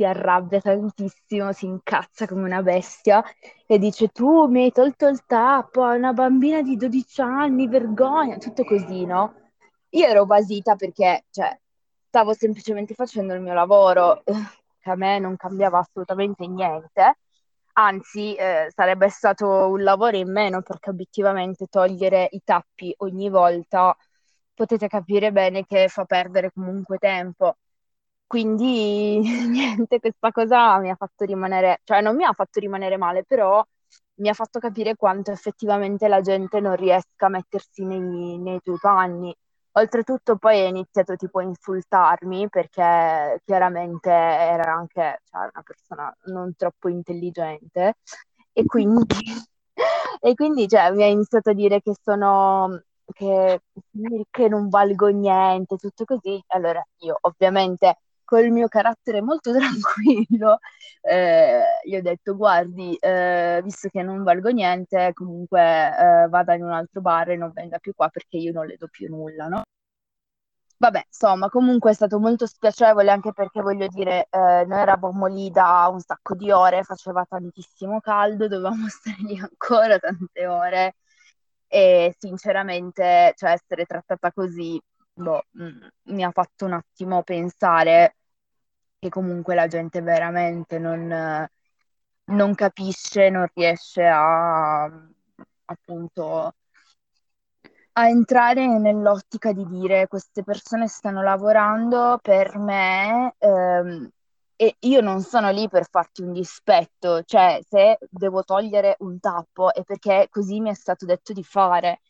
si 0.00 0.04
arrabbia 0.06 0.60
tantissimo, 0.62 1.52
si 1.52 1.66
incazza 1.66 2.26
come 2.26 2.44
una 2.44 2.62
bestia 2.62 3.22
e 3.66 3.78
dice 3.78 4.08
tu 4.08 4.46
mi 4.46 4.62
hai 4.62 4.72
tolto 4.72 5.06
il 5.06 5.26
tappo, 5.26 5.86
è 5.86 5.94
una 5.96 6.14
bambina 6.14 6.62
di 6.62 6.76
12 6.76 7.20
anni, 7.20 7.68
vergogna, 7.68 8.38
tutto 8.38 8.64
così, 8.64 9.04
no? 9.04 9.34
Io 9.90 10.06
ero 10.06 10.24
basita 10.24 10.74
perché, 10.74 11.26
cioè, 11.30 11.54
stavo 12.08 12.32
semplicemente 12.32 12.94
facendo 12.94 13.34
il 13.34 13.42
mio 13.42 13.52
lavoro, 13.52 14.22
che 14.80 14.90
a 14.90 14.94
me 14.96 15.18
non 15.18 15.36
cambiava 15.36 15.80
assolutamente 15.80 16.46
niente, 16.46 17.18
anzi 17.74 18.34
eh, 18.36 18.70
sarebbe 18.74 19.10
stato 19.10 19.68
un 19.68 19.82
lavoro 19.82 20.16
in 20.16 20.32
meno 20.32 20.62
perché 20.62 20.88
obiettivamente 20.90 21.66
togliere 21.66 22.26
i 22.30 22.40
tappi 22.42 22.94
ogni 22.98 23.28
volta 23.28 23.94
potete 24.54 24.88
capire 24.88 25.30
bene 25.30 25.66
che 25.66 25.88
fa 25.88 26.06
perdere 26.06 26.50
comunque 26.52 26.96
tempo. 26.96 27.56
Quindi 28.30 29.18
niente, 29.50 29.98
questa 29.98 30.30
cosa 30.30 30.78
mi 30.78 30.88
ha 30.90 30.94
fatto 30.94 31.24
rimanere, 31.24 31.80
cioè 31.84 32.00
non 32.00 32.14
mi 32.16 32.24
ha 32.24 32.32
fatto 32.32 32.60
rimanere 32.60 32.96
male, 32.96 33.24
però 33.24 33.64
mi 34.20 34.28
ha 34.28 34.34
fatto 34.34 34.58
capire 34.60 34.94
quanto 34.96 35.32
effettivamente 35.32 36.06
la 36.08 36.20
gente 36.20 36.60
non 36.60 36.76
riesca 36.76 37.26
a 37.26 37.28
mettersi 37.30 37.84
nei, 37.84 38.38
nei 38.38 38.60
tuoi 38.62 38.78
panni. 38.80 39.34
Oltretutto 39.72 40.36
poi 40.36 40.60
ha 40.60 40.66
iniziato 40.68 41.16
tipo 41.16 41.38
a 41.40 41.42
insultarmi 41.42 42.48
perché 42.48 43.40
chiaramente 43.44 44.10
era 44.10 44.72
anche 44.74 45.20
cioè, 45.24 45.40
una 45.52 45.62
persona 45.64 46.14
non 46.26 46.54
troppo 46.56 46.88
intelligente 46.88 47.94
e 48.52 48.64
quindi, 48.66 49.04
e 50.20 50.34
quindi 50.34 50.68
cioè, 50.68 50.90
mi 50.92 51.02
ha 51.02 51.06
iniziato 51.06 51.50
a 51.50 51.52
dire 51.54 51.80
che 51.82 51.94
sono 52.02 52.82
che, 53.12 53.60
che 54.30 54.48
non 54.48 54.68
valgo 54.68 55.08
niente, 55.08 55.76
tutto 55.76 56.04
così. 56.04 56.42
Allora 56.48 56.82
io 56.98 57.16
ovviamente 57.22 57.98
col 58.30 58.48
mio 58.50 58.68
carattere 58.68 59.20
molto 59.20 59.50
tranquillo, 59.58 60.58
eh, 61.02 61.62
gli 61.84 61.96
ho 61.96 62.00
detto, 62.00 62.36
guardi, 62.36 62.94
eh, 62.96 63.60
visto 63.64 63.88
che 63.88 64.02
non 64.02 64.22
valgo 64.22 64.50
niente, 64.50 65.10
comunque 65.14 65.60
eh, 65.60 66.28
vada 66.28 66.54
in 66.54 66.62
un 66.62 66.70
altro 66.70 67.00
bar 67.00 67.30
e 67.30 67.36
non 67.36 67.50
venga 67.52 67.78
più 67.78 67.92
qua 67.92 68.08
perché 68.08 68.36
io 68.36 68.52
non 68.52 68.66
le 68.66 68.76
do 68.76 68.86
più 68.88 69.08
nulla, 69.08 69.48
no? 69.48 69.62
Vabbè, 70.76 71.02
insomma, 71.08 71.48
comunque 71.48 71.90
è 71.90 71.94
stato 71.94 72.18
molto 72.20 72.46
spiacevole 72.46 73.10
anche 73.10 73.32
perché 73.32 73.60
voglio 73.60 73.86
dire, 73.88 74.28
eh, 74.30 74.64
noi 74.66 74.78
eravamo 74.80 75.26
lì 75.26 75.50
da 75.50 75.88
un 75.92 76.00
sacco 76.00 76.34
di 76.36 76.50
ore, 76.52 76.84
faceva 76.84 77.24
tantissimo 77.28 78.00
caldo, 78.00 78.46
dovevamo 78.48 78.86
stare 78.88 79.16
lì 79.22 79.38
ancora 79.38 79.98
tante 79.98 80.46
ore 80.46 80.94
e 81.66 82.14
sinceramente, 82.18 83.32
cioè, 83.36 83.50
essere 83.52 83.84
trattata 83.84 84.32
così, 84.32 84.80
boh, 85.12 85.42
mh, 85.50 85.64
mm, 85.64 86.14
mi 86.14 86.24
ha 86.24 86.30
fatto 86.30 86.64
un 86.66 86.72
attimo 86.72 87.22
pensare 87.22 88.16
che 89.00 89.08
comunque 89.08 89.54
la 89.54 89.66
gente 89.66 90.02
veramente 90.02 90.78
non, 90.78 91.48
non 92.24 92.54
capisce, 92.54 93.30
non 93.30 93.48
riesce 93.54 94.04
a 94.06 94.84
appunto 95.64 96.54
a 97.92 98.08
entrare 98.08 98.66
nell'ottica 98.78 99.52
di 99.52 99.66
dire 99.66 100.06
queste 100.06 100.42
persone 100.42 100.86
stanno 100.86 101.22
lavorando 101.22 102.18
per 102.22 102.58
me 102.58 103.34
ehm, 103.38 104.10
e 104.56 104.76
io 104.80 105.00
non 105.00 105.22
sono 105.22 105.50
lì 105.50 105.68
per 105.68 105.88
farti 105.88 106.22
un 106.22 106.32
dispetto, 106.32 107.22
cioè 107.22 107.60
se 107.66 107.98
devo 108.10 108.42
togliere 108.44 108.96
un 109.00 109.18
tappo 109.18 109.72
è 109.72 109.82
perché 109.84 110.28
così 110.30 110.60
mi 110.60 110.70
è 110.70 110.74
stato 110.74 111.06
detto 111.06 111.32
di 111.32 111.42
fare. 111.42 112.00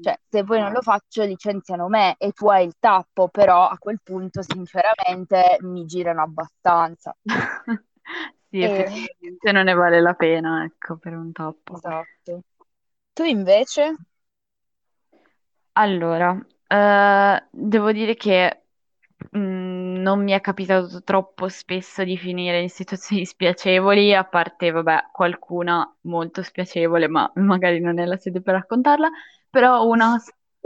Cioè, 0.00 0.18
se 0.28 0.44
poi 0.44 0.60
non 0.60 0.72
lo 0.72 0.80
faccio, 0.80 1.24
licenziano 1.24 1.88
me 1.88 2.14
e 2.18 2.32
tu 2.32 2.48
hai 2.48 2.64
il 2.66 2.74
tappo, 2.78 3.28
però 3.28 3.68
a 3.68 3.76
quel 3.78 4.00
punto, 4.02 4.42
sinceramente, 4.42 5.58
mi 5.60 5.84
girano 5.84 6.22
abbastanza. 6.22 7.14
sì, 8.48 8.60
effettivamente 8.60 9.52
non 9.52 9.64
ne 9.64 9.74
vale 9.74 10.00
la 10.00 10.14
pena, 10.14 10.64
ecco, 10.64 10.96
per 10.96 11.14
un 11.14 11.32
tappo. 11.32 11.74
Esatto. 11.76 12.42
Tu 13.12 13.24
invece? 13.24 13.94
Allora, 15.72 16.38
eh, 16.66 17.44
devo 17.50 17.92
dire 17.92 18.14
che 18.14 18.62
mh, 19.32 19.38
mm, 19.38 19.96
non 19.96 20.22
mi 20.22 20.32
è 20.32 20.40
capitato 20.40 21.02
troppo 21.02 21.48
spesso 21.48 22.04
di 22.04 22.16
finire 22.16 22.60
in 22.60 22.70
situazioni 22.70 23.24
spiacevoli, 23.26 24.14
a 24.14 24.24
parte, 24.24 24.70
vabbè, 24.70 25.08
qualcuna 25.12 25.96
molto 26.02 26.42
spiacevole, 26.42 27.08
ma 27.08 27.30
magari 27.36 27.80
non 27.80 27.98
è 27.98 28.04
la 28.06 28.16
sede 28.16 28.40
per 28.40 28.54
raccontarla 28.54 29.10
però 29.50 29.84
una 29.86 30.16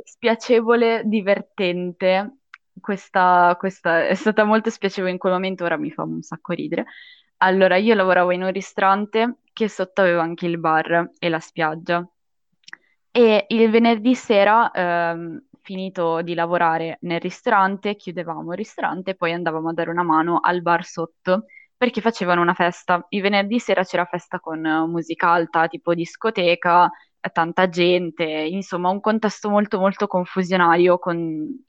spiacevole, 0.04 1.02
divertente. 1.06 2.38
Questa, 2.80 3.56
questa 3.58 4.06
è 4.06 4.14
stata 4.14 4.44
molto 4.44 4.70
spiacevole 4.70 5.12
in 5.12 5.18
quel 5.18 5.32
momento, 5.32 5.64
ora 5.64 5.76
mi 5.76 5.90
fa 5.90 6.02
un 6.02 6.22
sacco 6.22 6.52
ridere. 6.52 6.84
Allora, 7.38 7.76
io 7.76 7.94
lavoravo 7.94 8.30
in 8.32 8.42
un 8.42 8.52
ristorante 8.52 9.38
che 9.52 9.68
sotto 9.68 10.00
aveva 10.02 10.22
anche 10.22 10.46
il 10.46 10.58
bar 10.58 11.12
e 11.18 11.28
la 11.28 11.40
spiaggia. 11.40 12.06
E 13.10 13.46
il 13.48 13.70
venerdì 13.70 14.14
sera, 14.14 14.70
ehm, 14.72 15.40
finito 15.62 16.20
di 16.22 16.34
lavorare 16.34 16.98
nel 17.02 17.20
ristorante, 17.20 17.96
chiudevamo 17.96 18.50
il 18.52 18.58
ristorante 18.58 19.12
e 19.12 19.14
poi 19.14 19.32
andavamo 19.32 19.70
a 19.70 19.72
dare 19.72 19.90
una 19.90 20.02
mano 20.02 20.40
al 20.42 20.60
bar 20.62 20.84
sotto 20.84 21.44
perché 21.76 22.00
facevano 22.00 22.40
una 22.40 22.54
festa. 22.54 23.06
Il 23.10 23.22
venerdì 23.22 23.58
sera 23.60 23.84
c'era 23.84 24.04
festa 24.04 24.40
con 24.40 24.60
musica 24.60 25.30
alta, 25.30 25.68
tipo 25.68 25.94
discoteca, 25.94 26.90
tanta 27.30 27.68
gente, 27.68 28.24
insomma 28.24 28.90
un 28.90 29.00
contesto 29.00 29.48
molto 29.50 29.78
molto 29.78 30.06
confusionario 30.06 30.98
con 30.98 31.64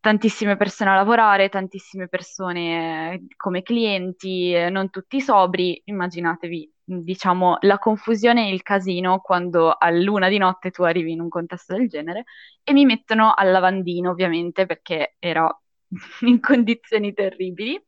tantissime 0.00 0.56
persone 0.56 0.90
a 0.90 0.94
lavorare, 0.94 1.48
tantissime 1.48 2.08
persone 2.08 3.26
come 3.36 3.62
clienti, 3.62 4.52
non 4.70 4.90
tutti 4.90 5.20
sobri, 5.20 5.80
immaginatevi 5.84 6.72
diciamo 6.84 7.58
la 7.60 7.78
confusione 7.78 8.48
e 8.48 8.52
il 8.52 8.62
casino 8.62 9.20
quando 9.20 9.70
a 9.70 9.90
luna 9.90 10.28
di 10.28 10.38
notte 10.38 10.70
tu 10.70 10.82
arrivi 10.82 11.12
in 11.12 11.20
un 11.20 11.28
contesto 11.28 11.76
del 11.76 11.88
genere 11.88 12.24
e 12.64 12.72
mi 12.72 12.84
mettono 12.84 13.32
al 13.32 13.50
lavandino 13.52 14.10
ovviamente 14.10 14.66
perché 14.66 15.14
era 15.18 15.48
in 16.22 16.40
condizioni 16.40 17.12
terribili 17.12 17.80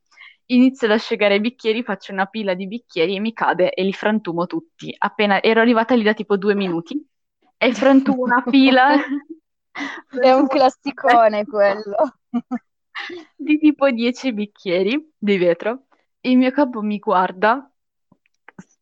inizio 0.47 0.87
ad 0.87 0.93
asciugare 0.93 1.35
i 1.35 1.39
bicchieri, 1.39 1.83
faccio 1.83 2.11
una 2.11 2.25
pila 2.25 2.53
di 2.53 2.67
bicchieri 2.67 3.15
e 3.15 3.19
mi 3.19 3.33
cade 3.33 3.71
e 3.71 3.83
li 3.83 3.93
frantumo 3.93 4.45
tutti. 4.45 4.93
Appena 4.97 5.41
ero 5.41 5.61
arrivata 5.61 5.95
lì 5.95 6.03
da 6.03 6.13
tipo 6.13 6.37
due 6.37 6.55
minuti 6.55 7.05
e 7.57 7.73
frantumo 7.73 8.23
una 8.23 8.41
pila. 8.43 8.95
È 9.73 10.31
un 10.31 10.47
classicone 10.47 11.45
quello. 11.45 12.17
di 13.35 13.57
tipo 13.57 13.89
10 13.89 14.33
bicchieri 14.33 15.13
di 15.17 15.37
vetro. 15.37 15.85
Il 16.21 16.37
mio 16.37 16.51
capo 16.51 16.81
mi 16.81 16.99
guarda, 16.99 17.69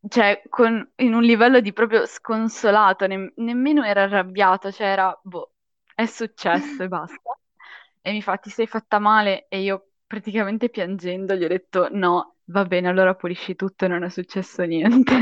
cioè 0.08 0.41
con, 0.50 0.91
in 0.97 1.13
un 1.13 1.24
livello 1.24 1.60
di 1.60 1.74
proprio 1.74 2.06
sconsolato, 2.06 3.08
ne- 3.08 3.34
nemmeno 3.38 3.84
era 3.84 4.04
arrabbiato, 4.04 4.71
cioè 4.71 4.88
era, 4.88 5.17
boh, 5.24 5.54
è 5.95 6.06
successo 6.06 6.84
e 6.84 6.88
basta. 6.88 7.38
E 8.02 8.12
mi 8.12 8.21
fa, 8.21 8.38
ti 8.38 8.50
sei 8.50 8.67
fatta 8.67 9.00
male? 9.00 9.47
E 9.47 9.62
io 9.62 9.90
praticamente 10.12 10.67
piangendo 10.67 11.36
gli 11.36 11.45
ho 11.45 11.47
detto 11.47 11.88
no, 11.89 12.36
va 12.47 12.65
bene, 12.65 12.89
allora 12.89 13.15
pulisci 13.15 13.56
tutto 13.56 13.86
e 13.86 13.88
non 13.88 14.04
è 14.04 14.10
successo 14.10 14.63
niente. 14.63 15.13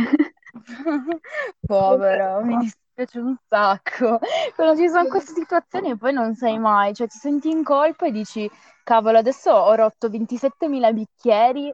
Povero, 1.62 2.41
mi 2.41 2.58
dispiace 2.58 3.19
un 3.19 3.36
sacco. 3.47 4.19
Quando 4.56 4.82
ci 4.82 4.89
sono 4.89 5.08
queste 5.08 5.34
situazioni 5.34 5.95
poi 5.95 6.12
non 6.12 6.34
sai 6.34 6.58
mai, 6.58 6.95
cioè 6.95 7.06
ti 7.06 7.19
senti 7.19 7.52
in 7.52 7.63
colpa 7.63 8.08
e 8.08 8.12
dici 8.12 8.49
cavolo, 8.84 9.19
adesso 9.19 9.52
ho 9.52 9.75
rotto 9.75 10.10
27.000 10.10 10.91
bicchieri, 10.91 11.71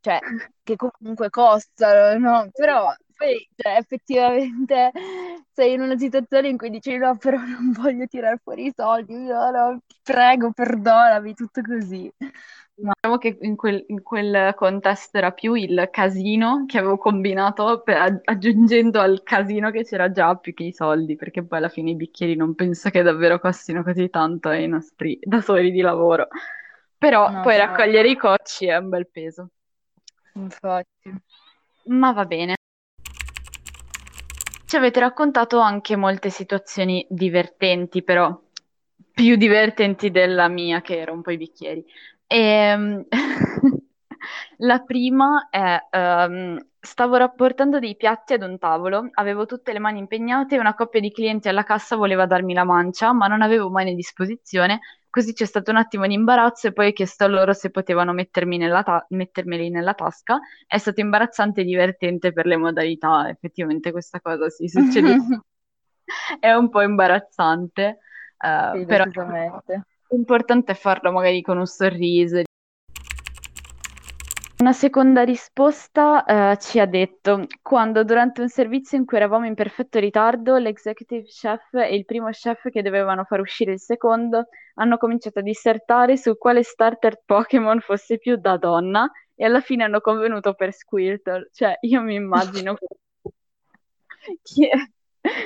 cioè 0.00 0.18
che 0.64 0.74
comunque 0.74 1.30
costano, 1.30 2.18
no? 2.18 2.48
Però 2.52 2.92
poi 3.20 3.46
cioè, 3.54 3.76
effettivamente 3.76 4.90
sei 5.52 5.74
in 5.74 5.82
una 5.82 5.98
situazione 5.98 6.48
in 6.48 6.56
cui 6.56 6.70
dici 6.70 6.96
no, 6.96 7.18
però 7.18 7.36
non 7.36 7.72
voglio 7.72 8.06
tirare 8.06 8.40
fuori 8.42 8.66
i 8.66 8.72
soldi, 8.74 9.14
no, 9.14 9.50
no, 9.50 9.82
prego, 10.02 10.52
perdonami, 10.52 11.34
tutto 11.34 11.60
così. 11.60 12.10
Ma 12.80 12.92
diciamo 12.94 13.18
che 13.18 13.36
in 13.42 13.56
quel, 13.56 13.84
in 13.88 14.02
quel, 14.02 14.54
contesto 14.54 15.18
era 15.18 15.32
più 15.32 15.52
il 15.52 15.88
casino 15.92 16.64
che 16.66 16.78
avevo 16.78 16.96
combinato 16.96 17.82
per, 17.82 18.22
aggiungendo 18.24 19.00
al 19.00 19.22
casino 19.22 19.70
che 19.70 19.84
c'era 19.84 20.10
già 20.10 20.34
più 20.36 20.54
che 20.54 20.64
i 20.64 20.72
soldi, 20.72 21.14
perché 21.14 21.44
poi 21.44 21.58
alla 21.58 21.68
fine 21.68 21.90
i 21.90 21.96
bicchieri 21.96 22.36
non 22.36 22.54
penso 22.54 22.88
che 22.88 23.02
davvero 23.02 23.38
costino 23.38 23.82
così 23.82 24.08
tanto 24.08 24.48
ai 24.48 24.66
nostri 24.66 25.18
datori 25.22 25.70
di 25.70 25.82
lavoro. 25.82 26.28
Però 26.96 27.30
no, 27.30 27.42
poi 27.42 27.58
no. 27.58 27.66
raccogliere 27.66 28.08
i 28.08 28.16
cocci 28.16 28.64
è 28.66 28.76
un 28.78 28.88
bel 28.88 29.08
peso. 29.10 29.50
Infatti. 30.32 31.12
Ma 31.84 32.12
va 32.12 32.24
bene. 32.24 32.54
Ci 34.70 34.76
avete 34.76 35.00
raccontato 35.00 35.58
anche 35.58 35.96
molte 35.96 36.30
situazioni 36.30 37.04
divertenti, 37.10 38.04
però 38.04 38.40
più 39.10 39.34
divertenti 39.34 40.12
della 40.12 40.46
mia, 40.46 40.80
che 40.80 41.04
rompo 41.04 41.32
i 41.32 41.36
bicchieri. 41.36 41.84
E... 42.24 42.38
Ehm, 42.38 43.04
La 44.58 44.78
prima 44.84 45.48
è, 45.50 45.76
ehm, 45.90 46.64
stavo 46.78 47.16
rapportando 47.16 47.80
dei 47.80 47.96
piatti 47.96 48.34
ad 48.34 48.42
un 48.42 48.58
tavolo, 48.58 49.08
avevo 49.14 49.44
tutte 49.44 49.72
le 49.72 49.80
mani 49.80 49.98
impegnate 49.98 50.54
e 50.54 50.58
una 50.60 50.74
coppia 50.74 51.00
di 51.00 51.10
clienti 51.10 51.48
alla 51.48 51.64
cassa 51.64 51.96
voleva 51.96 52.26
darmi 52.26 52.54
la 52.54 52.62
mancia, 52.64 53.12
ma 53.12 53.26
non 53.26 53.42
avevo 53.42 53.70
mani 53.70 53.90
a 53.90 53.94
disposizione, 53.96 54.78
così 55.10 55.32
c'è 55.32 55.44
stato 55.44 55.70
un 55.70 55.76
attimo 55.76 56.06
di 56.06 56.14
imbarazzo 56.14 56.68
e 56.68 56.72
poi 56.72 56.88
ho 56.88 56.92
chiesto 56.92 57.24
a 57.24 57.26
loro 57.28 57.52
se 57.52 57.70
potevano 57.70 58.12
mettermi 58.12 58.56
nella 58.58 58.82
ta- 58.82 59.04
mettermeli 59.10 59.70
nella 59.70 59.94
tasca. 59.94 60.38
È 60.66 60.78
stato 60.78 61.00
imbarazzante 61.00 61.60
e 61.62 61.64
divertente 61.64 62.32
per 62.32 62.46
le 62.46 62.56
modalità, 62.56 63.28
effettivamente 63.28 63.90
questa 63.92 64.20
cosa 64.20 64.48
si 64.48 64.68
succede. 64.68 65.16
È 66.38 66.52
un 66.52 66.68
po' 66.70 66.82
imbarazzante, 66.82 67.98
eh, 68.38 68.80
Sì, 68.80 68.84
però 68.86 69.04
è 70.72 70.74
farlo 70.74 71.12
magari 71.12 71.42
con 71.42 71.58
un 71.58 71.66
sorriso. 71.66 72.42
Una 74.60 74.74
seconda 74.74 75.22
risposta 75.22 76.22
eh, 76.52 76.58
ci 76.58 76.78
ha 76.80 76.84
detto, 76.84 77.46
quando 77.62 78.04
durante 78.04 78.42
un 78.42 78.50
servizio 78.50 78.98
in 78.98 79.06
cui 79.06 79.16
eravamo 79.16 79.46
in 79.46 79.54
perfetto 79.54 79.98
ritardo, 79.98 80.58
l'executive 80.58 81.22
chef 81.24 81.72
e 81.72 81.94
il 81.94 82.04
primo 82.04 82.28
chef 82.28 82.68
che 82.68 82.82
dovevano 82.82 83.24
far 83.24 83.40
uscire 83.40 83.72
il 83.72 83.80
secondo 83.80 84.48
hanno 84.74 84.98
cominciato 84.98 85.38
a 85.38 85.42
dissertare 85.42 86.18
su 86.18 86.36
quale 86.36 86.62
starter 86.62 87.22
Pokémon 87.24 87.80
fosse 87.80 88.18
più 88.18 88.36
da 88.36 88.58
donna 88.58 89.10
e 89.34 89.46
alla 89.46 89.62
fine 89.62 89.84
hanno 89.84 90.02
convenuto 90.02 90.52
per 90.52 90.74
Squirtle. 90.74 91.48
Cioè, 91.54 91.78
io 91.80 92.02
mi 92.02 92.16
immagino 92.16 92.76
che 94.42 94.70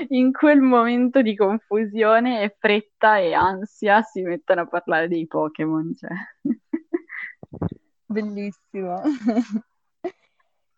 in 0.09 0.33
quel 0.33 0.61
momento 0.61 1.23
di 1.23 1.37
confusione 1.37 2.43
e 2.43 2.57
fretta 2.59 3.19
e 3.19 3.33
ansia 3.33 4.03
si 4.03 4.23
mettano 4.23 4.63
a 4.63 4.67
parlare 4.67 5.07
dei 5.07 5.29
Pokémon. 5.29 5.95
Cioè. 5.95 6.11
Bellissimo. 8.15 9.03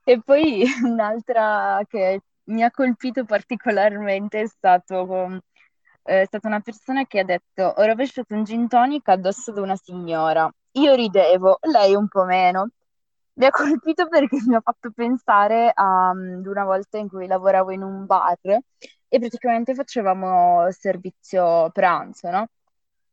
E 0.05 0.21
poi 0.23 0.65
un'altra 0.85 1.81
che 1.89 2.21
mi 2.45 2.63
ha 2.63 2.71
colpito 2.71 3.25
particolarmente 3.25 4.41
è 4.43 4.47
stato, 4.47 5.41
eh, 6.05 6.23
è 6.23 6.25
stata 6.27 6.47
una 6.49 6.61
persona 6.61 7.05
che 7.07 7.21
ha 7.21 7.25
detto: 7.25 7.63
Ho 7.65 7.85
rovesciato 7.85 8.35
un 8.35 8.45
gin 8.45 8.69
tonic 8.69 9.09
addosso 9.09 9.51
ad 9.51 9.59
una 9.59 9.77
signora. 9.77 10.51
Io 10.73 10.95
ridevo, 10.95 11.59
lei 11.63 11.95
un 11.95 12.09
po' 12.09 12.25
meno. 12.25 12.69
Mi 13.35 13.45
ha 13.47 13.51
colpito 13.51 14.09
perché 14.09 14.39
mi 14.47 14.55
ha 14.55 14.61
fatto 14.63 14.91
pensare 14.95 15.71
a, 15.75 16.09
ad 16.11 16.47
una 16.47 16.65
volta 16.65 16.99
in 16.99 17.09
cui 17.09 17.27
lavoravo 17.27 17.71
in 17.73 17.83
un 17.83 18.07
bar 18.07 18.39
e 19.09 19.19
praticamente 19.19 19.75
facevamo 19.75 20.71
servizio 20.71 21.71
pranzo, 21.71 22.31
no? 22.31 22.47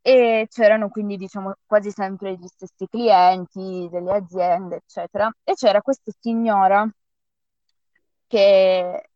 E 0.05 0.47
c'erano 0.49 0.89
quindi, 0.89 1.17
diciamo, 1.17 1.55
quasi 1.65 1.89
sempre 1.91 2.35
gli 2.35 2.47
stessi 2.47 2.87
clienti 2.89 3.87
delle 3.91 4.11
aziende, 4.11 4.75
eccetera. 4.77 5.31
E 5.43 5.53
c'era 5.55 5.81
questa 5.81 6.11
signora 6.19 6.87
che 8.27 9.09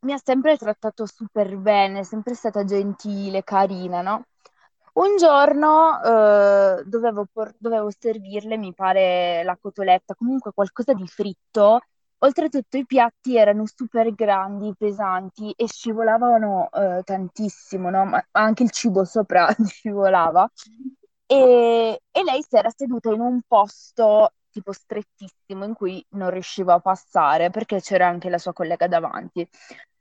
mi 0.00 0.12
ha 0.12 0.18
sempre 0.22 0.56
trattato 0.56 1.06
super 1.06 1.56
bene, 1.58 2.04
sempre 2.04 2.34
stata 2.34 2.64
gentile, 2.64 3.42
carina, 3.44 4.00
no? 4.02 4.24
Un 4.94 5.16
giorno 5.16 6.02
eh, 6.02 6.82
dovevo, 6.84 7.26
por- 7.32 7.54
dovevo 7.58 7.90
servirle, 7.96 8.56
mi 8.56 8.72
pare, 8.74 9.42
la 9.44 9.56
cotoletta, 9.60 10.14
comunque 10.14 10.52
qualcosa 10.52 10.92
di 10.94 11.06
fritto. 11.06 11.80
Oltretutto 12.22 12.76
i 12.76 12.84
piatti 12.84 13.36
erano 13.36 13.64
super 13.66 14.12
grandi, 14.14 14.74
pesanti 14.76 15.52
e 15.56 15.66
scivolavano 15.66 16.68
eh, 16.70 17.02
tantissimo, 17.02 17.88
no? 17.90 18.04
Ma 18.04 18.26
anche 18.32 18.62
il 18.62 18.70
cibo 18.70 19.04
sopra 19.04 19.48
scivolava. 19.64 20.50
E, 21.26 22.00
e 22.10 22.24
lei 22.24 22.42
si 22.42 22.56
era 22.56 22.70
seduta 22.70 23.10
in 23.12 23.20
un 23.20 23.40
posto 23.46 24.32
tipo 24.50 24.72
strettissimo 24.72 25.64
in 25.64 25.74
cui 25.74 26.04
non 26.10 26.30
riusciva 26.30 26.74
a 26.74 26.80
passare 26.80 27.50
perché 27.50 27.80
c'era 27.80 28.06
anche 28.08 28.28
la 28.28 28.38
sua 28.38 28.52
collega 28.52 28.86
davanti. 28.88 29.48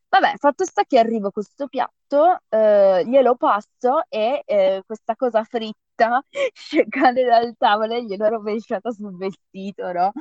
Vabbè, 0.10 0.34
fatto 0.38 0.66
sta 0.66 0.84
che 0.86 0.98
arrivo 0.98 1.30
questo 1.30 1.68
piatto, 1.68 2.40
eh, 2.50 3.04
glielo 3.06 3.36
passo 3.36 4.04
e 4.10 4.42
eh, 4.46 4.82
questa 4.86 5.16
cosa 5.16 5.44
fritta 5.44 6.24
cade 6.90 7.24
dal 7.26 7.54
tavolo 7.58 7.94
e 7.94 8.04
gliel'ho 8.04 8.28
rovesciata 8.28 8.92
sul 8.92 9.16
vestito, 9.16 9.92
no? 9.92 10.12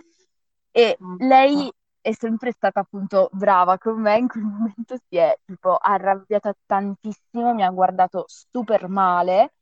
E 0.73 0.97
lei 1.19 1.73
è 2.01 2.13
sempre 2.13 2.53
stata 2.53 2.81
appunto 2.81 3.29
brava 3.33 3.79
con 3.79 4.01
me, 4.01 4.17
in 4.19 4.29
quel 4.29 4.45
momento 4.45 4.97
si 5.09 5.17
è 5.17 5.37
tipo 5.45 5.77
arrabbiata 5.77 6.55
tantissimo, 6.67 7.55
mi 7.55 7.65
ha 7.65 7.71
guardato 7.71 8.25
super 8.27 8.89
male 8.89 9.53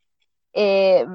e, 0.51 1.07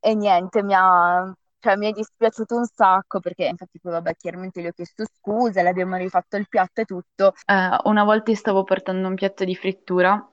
e 0.00 0.14
niente, 0.14 0.62
mi 0.62 0.74
ha, 0.74 1.32
cioè, 1.58 1.76
mi 1.76 1.88
è 1.88 1.92
dispiaciuto 1.92 2.56
un 2.56 2.66
sacco 2.66 3.20
perché 3.20 3.44
infatti 3.44 3.78
poi 3.78 3.92
vabbè 3.92 4.16
chiaramente 4.16 4.60
le 4.60 4.68
ho 4.68 4.72
chiesto 4.72 5.04
scusa, 5.04 5.62
le 5.62 5.68
abbiamo 5.68 5.96
rifatto 5.96 6.36
il 6.36 6.48
piatto 6.48 6.80
e 6.80 6.84
tutto. 6.84 7.34
Eh, 7.46 7.76
una 7.84 8.04
volta 8.04 8.34
stavo 8.34 8.64
portando 8.64 9.06
un 9.06 9.14
piatto 9.14 9.44
di 9.44 9.54
frittura 9.54 10.28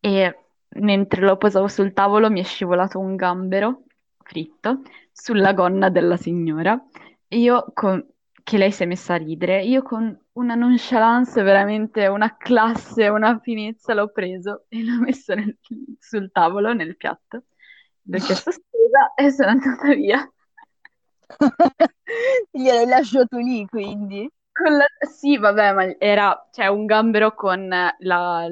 e 0.00 0.38
mentre 0.80 1.20
lo 1.20 1.36
posavo 1.36 1.68
sul 1.68 1.92
tavolo 1.92 2.30
mi 2.30 2.40
è 2.40 2.44
scivolato 2.44 2.98
un 2.98 3.14
gambero 3.14 3.82
fritto 4.24 4.82
sulla 5.12 5.52
gonna 5.52 5.88
della 5.90 6.16
signora. 6.16 6.82
Io 7.28 7.64
con... 7.72 8.04
che 8.42 8.56
lei 8.58 8.72
si 8.72 8.82
è 8.82 8.86
messa 8.86 9.14
a 9.14 9.16
ridere, 9.16 9.62
io 9.64 9.82
con 9.82 10.16
una 10.32 10.54
nonchalance, 10.54 11.42
veramente 11.42 12.06
una 12.06 12.36
classe, 12.36 13.08
una 13.08 13.38
finezza 13.40 13.94
l'ho 13.94 14.08
preso 14.10 14.64
e 14.68 14.82
l'ho 14.84 15.00
messo 15.00 15.34
nel- 15.34 15.56
sul 15.98 16.30
tavolo, 16.32 16.72
nel 16.72 16.96
piatto. 16.96 17.44
Le 18.02 18.18
ho 18.18 18.20
chiesto 18.20 18.50
scusa 18.50 19.14
e 19.16 19.30
sono 19.30 19.50
andata 19.50 19.94
via. 19.94 20.32
Gliel'hai 22.52 22.86
lasciato 22.86 23.38
lì 23.38 23.66
quindi. 23.66 24.28
La- 24.68 24.86
Sì, 25.08 25.38
vabbè, 25.38 25.72
ma 25.72 25.98
era 25.98 26.48
cioè, 26.52 26.66
un 26.66 26.84
gambero 26.86 27.34
con 27.34 27.68
la, 27.68 28.48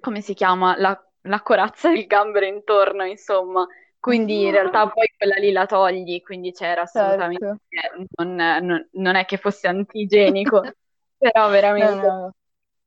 come 0.00 0.20
si 0.20 0.34
chiama? 0.34 0.76
La, 0.78 0.98
la 1.22 1.40
corazza 1.42 1.90
del 1.90 2.06
gambero 2.06 2.46
intorno, 2.46 3.04
insomma. 3.04 3.66
Quindi 4.04 4.44
in 4.44 4.50
realtà 4.50 4.88
poi 4.88 5.06
quella 5.16 5.36
lì 5.36 5.50
la 5.52 5.64
togli, 5.66 6.20
quindi 6.22 6.52
c'era 6.52 6.82
assolutamente, 6.82 7.44
Certo. 7.44 7.58
non, 8.16 8.34
non- 8.34 8.88
non 8.92 9.14
è 9.16 9.24
che 9.24 9.38
fosse 9.38 9.66
antigenico, 9.66 10.60
però 11.18 11.48
No, 11.76 11.90
veramente 11.90 11.96
no. 11.96 12.32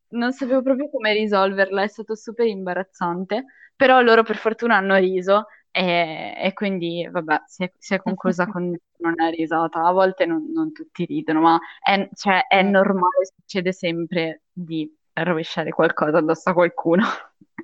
non 0.09 0.31
sapevo 0.33 0.61
proprio 0.61 0.89
come 0.89 1.13
risolverla, 1.13 1.83
è 1.83 1.87
stato 1.87 2.15
super 2.15 2.45
imbarazzante, 2.47 3.45
però 3.75 4.01
loro 4.01 4.23
per 4.23 4.37
fortuna 4.37 4.75
hanno 4.77 4.95
riso 4.97 5.47
e, 5.71 6.33
e 6.37 6.53
quindi 6.53 7.07
vabbè, 7.11 7.43
si 7.47 7.63
è, 7.63 7.71
si 7.77 7.93
è 7.95 7.99
conclusa 7.99 8.45
con 8.47 8.75
una 8.99 9.29
risata. 9.29 9.83
A 9.85 9.91
volte 9.91 10.25
non, 10.25 10.51
non 10.51 10.71
tutti 10.71 11.05
ridono, 11.05 11.41
ma 11.41 11.59
è, 11.81 12.09
cioè, 12.13 12.45
è 12.47 12.61
Mm. 12.61 12.63
normale, 12.63 13.25
succede 13.35 13.71
sempre 13.73 14.43
di 14.51 14.91
rovesciare 15.13 15.71
qualcosa 15.71 16.17
addosso 16.19 16.49
a 16.49 16.53
qualcuno. 16.53 17.03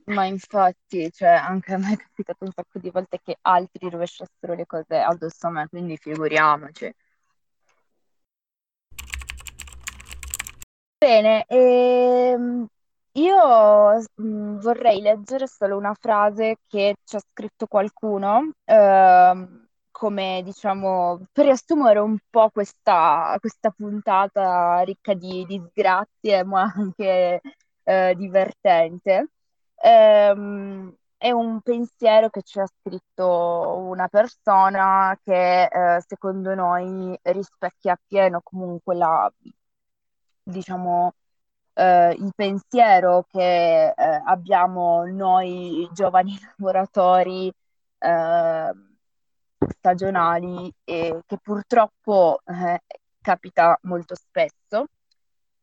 Ma 0.05 0.25
infatti, 0.25 1.09
cioè, 1.11 1.29
anche 1.29 1.73
a 1.73 1.77
me 1.77 1.93
è 1.93 1.97
capitato 1.97 2.43
un 2.43 2.51
sacco 2.53 2.79
di 2.79 2.89
volte 2.89 3.19
che 3.23 3.37
altri 3.41 3.89
rovesciassero 3.89 4.53
le 4.53 4.65
cose 4.65 4.97
addosso 4.97 5.47
a 5.47 5.49
me, 5.51 5.67
quindi 5.69 5.97
figuriamoci. 5.97 6.93
Bene, 10.97 11.45
ehm, 11.47 12.65
io 13.13 13.35
mm, 14.21 14.57
vorrei 14.59 15.01
leggere 15.01 15.47
solo 15.47 15.77
una 15.77 15.93
frase 15.93 16.57
che 16.67 16.95
ci 17.03 17.15
ha 17.17 17.19
scritto 17.19 17.67
qualcuno, 17.67 18.51
ehm, 18.65 19.67
come 19.91 20.41
diciamo, 20.43 21.25
per 21.31 21.45
riassumere 21.45 21.99
un 21.99 22.17
po' 22.29 22.49
questa, 22.51 23.35
questa 23.39 23.69
puntata 23.71 24.81
ricca 24.81 25.13
di 25.13 25.45
disgrazie, 25.45 26.43
ma 26.45 26.71
anche 26.75 27.41
eh, 27.83 28.13
divertente. 28.17 29.27
Ehm, 29.85 30.95
è 31.17 31.31
un 31.31 31.61
pensiero 31.61 32.29
che 32.29 32.41
ci 32.43 32.59
ha 32.59 32.65
scritto 32.65 33.77
una 33.79 34.07
persona 34.07 35.17
che 35.23 35.63
eh, 35.65 36.01
secondo 36.07 36.53
noi 36.55 37.17
rispecchia 37.23 37.93
appieno 37.93 38.41
comunque 38.41 38.95
la, 38.95 39.31
diciamo, 40.43 41.13
eh, 41.73 42.11
il 42.13 42.31
pensiero 42.35 43.25
che 43.29 43.89
eh, 43.89 43.93
abbiamo 44.25 45.03
noi 45.05 45.87
giovani 45.93 46.37
lavoratori 46.57 47.51
eh, 47.99 48.71
stagionali 49.77 50.73
e 50.83 51.21
che 51.25 51.37
purtroppo 51.41 52.41
eh, 52.45 52.81
capita 53.21 53.77
molto 53.83 54.15
spesso. 54.15 54.85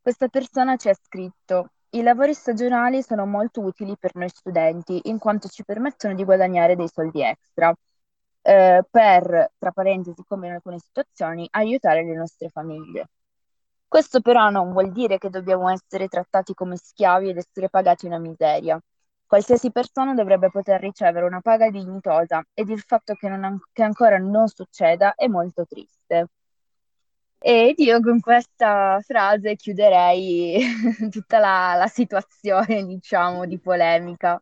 Questa 0.00 0.28
persona 0.28 0.76
ci 0.76 0.88
ha 0.88 0.94
scritto: 0.94 1.70
I 1.92 2.02
lavori 2.02 2.34
stagionali 2.34 3.02
sono 3.02 3.26
molto 3.26 3.60
utili 3.60 3.96
per 3.98 4.14
noi 4.14 4.28
studenti 4.28 5.00
in 5.04 5.18
quanto 5.18 5.48
ci 5.48 5.64
permettono 5.64 6.14
di 6.14 6.24
guadagnare 6.24 6.76
dei 6.76 6.88
soldi 6.88 7.22
extra 7.22 7.74
eh, 8.42 8.84
per, 8.88 9.52
tra 9.58 9.70
parentesi, 9.72 10.22
come 10.26 10.46
in 10.48 10.54
alcune 10.54 10.78
situazioni, 10.78 11.46
aiutare 11.50 12.04
le 12.04 12.14
nostre 12.14 12.48
famiglie. 12.48 13.08
Questo 13.88 14.20
però 14.20 14.50
non 14.50 14.72
vuol 14.72 14.92
dire 14.92 15.18
che 15.18 15.30
dobbiamo 15.30 15.68
essere 15.68 16.06
trattati 16.08 16.54
come 16.54 16.76
schiavi 16.76 17.30
ed 17.30 17.38
essere 17.38 17.68
pagati 17.68 18.06
una 18.06 18.18
miseria. 18.18 18.80
Qualsiasi 19.26 19.70
persona 19.72 20.14
dovrebbe 20.14 20.50
poter 20.50 20.80
ricevere 20.80 21.26
una 21.26 21.40
paga 21.40 21.70
dignitosa 21.70 22.44
ed 22.54 22.68
il 22.68 22.80
fatto 22.80 23.14
che, 23.14 23.28
non 23.28 23.60
che 23.72 23.82
ancora 23.82 24.18
non 24.18 24.46
succeda 24.48 25.14
è 25.14 25.26
molto 25.26 25.66
triste. 25.66 26.28
E 27.42 27.72
io 27.74 28.00
con 28.00 28.20
questa 28.20 29.00
frase 29.02 29.56
chiuderei 29.56 30.60
tutta 31.10 31.38
la, 31.38 31.74
la 31.74 31.86
situazione, 31.86 32.84
diciamo, 32.84 33.46
di 33.46 33.58
polemica. 33.58 34.40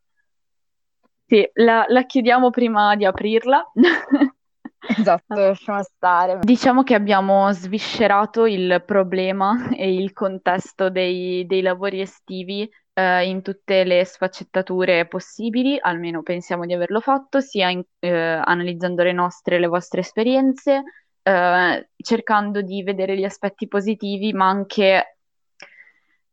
Sì, 1.25 1.49
la, 1.55 1.85
la 1.87 2.05
chiudiamo 2.05 2.51
prima 2.51 2.97
di 2.97 3.05
aprirla. 3.05 3.65
Esatto, 4.81 5.35
lasciamo 5.35 5.83
stare. 5.83 6.39
Diciamo 6.41 6.83
che 6.83 6.95
abbiamo 6.95 7.53
sviscerato 7.53 8.47
il 8.47 8.83
problema 8.87 9.69
e 9.71 9.93
il 9.93 10.13
contesto 10.13 10.89
dei, 10.89 11.45
dei 11.47 11.61
lavori 11.61 12.01
estivi 12.01 12.69
eh, 12.95 13.29
in 13.29 13.43
tutte 13.43 13.85
le 13.85 14.05
sfaccettature 14.05 15.07
possibili, 15.07 15.79
almeno 15.79 16.23
pensiamo 16.23 16.65
di 16.65 16.73
averlo 16.73 17.01
fatto, 17.01 17.41
sia 17.41 17.69
in, 17.69 17.83
eh, 17.99 18.09
analizzando 18.11 19.03
le 19.03 19.13
nostre 19.13 19.57
e 19.57 19.59
le 19.59 19.67
vostre 19.67 20.01
esperienze, 20.01 20.83
eh, 21.29 21.89
cercando 21.97 22.63
di 22.63 22.83
vedere 22.83 23.17
gli 23.17 23.25
aspetti 23.25 23.69
positivi, 23.69 24.33
ma 24.33 24.49
anche 24.49 25.19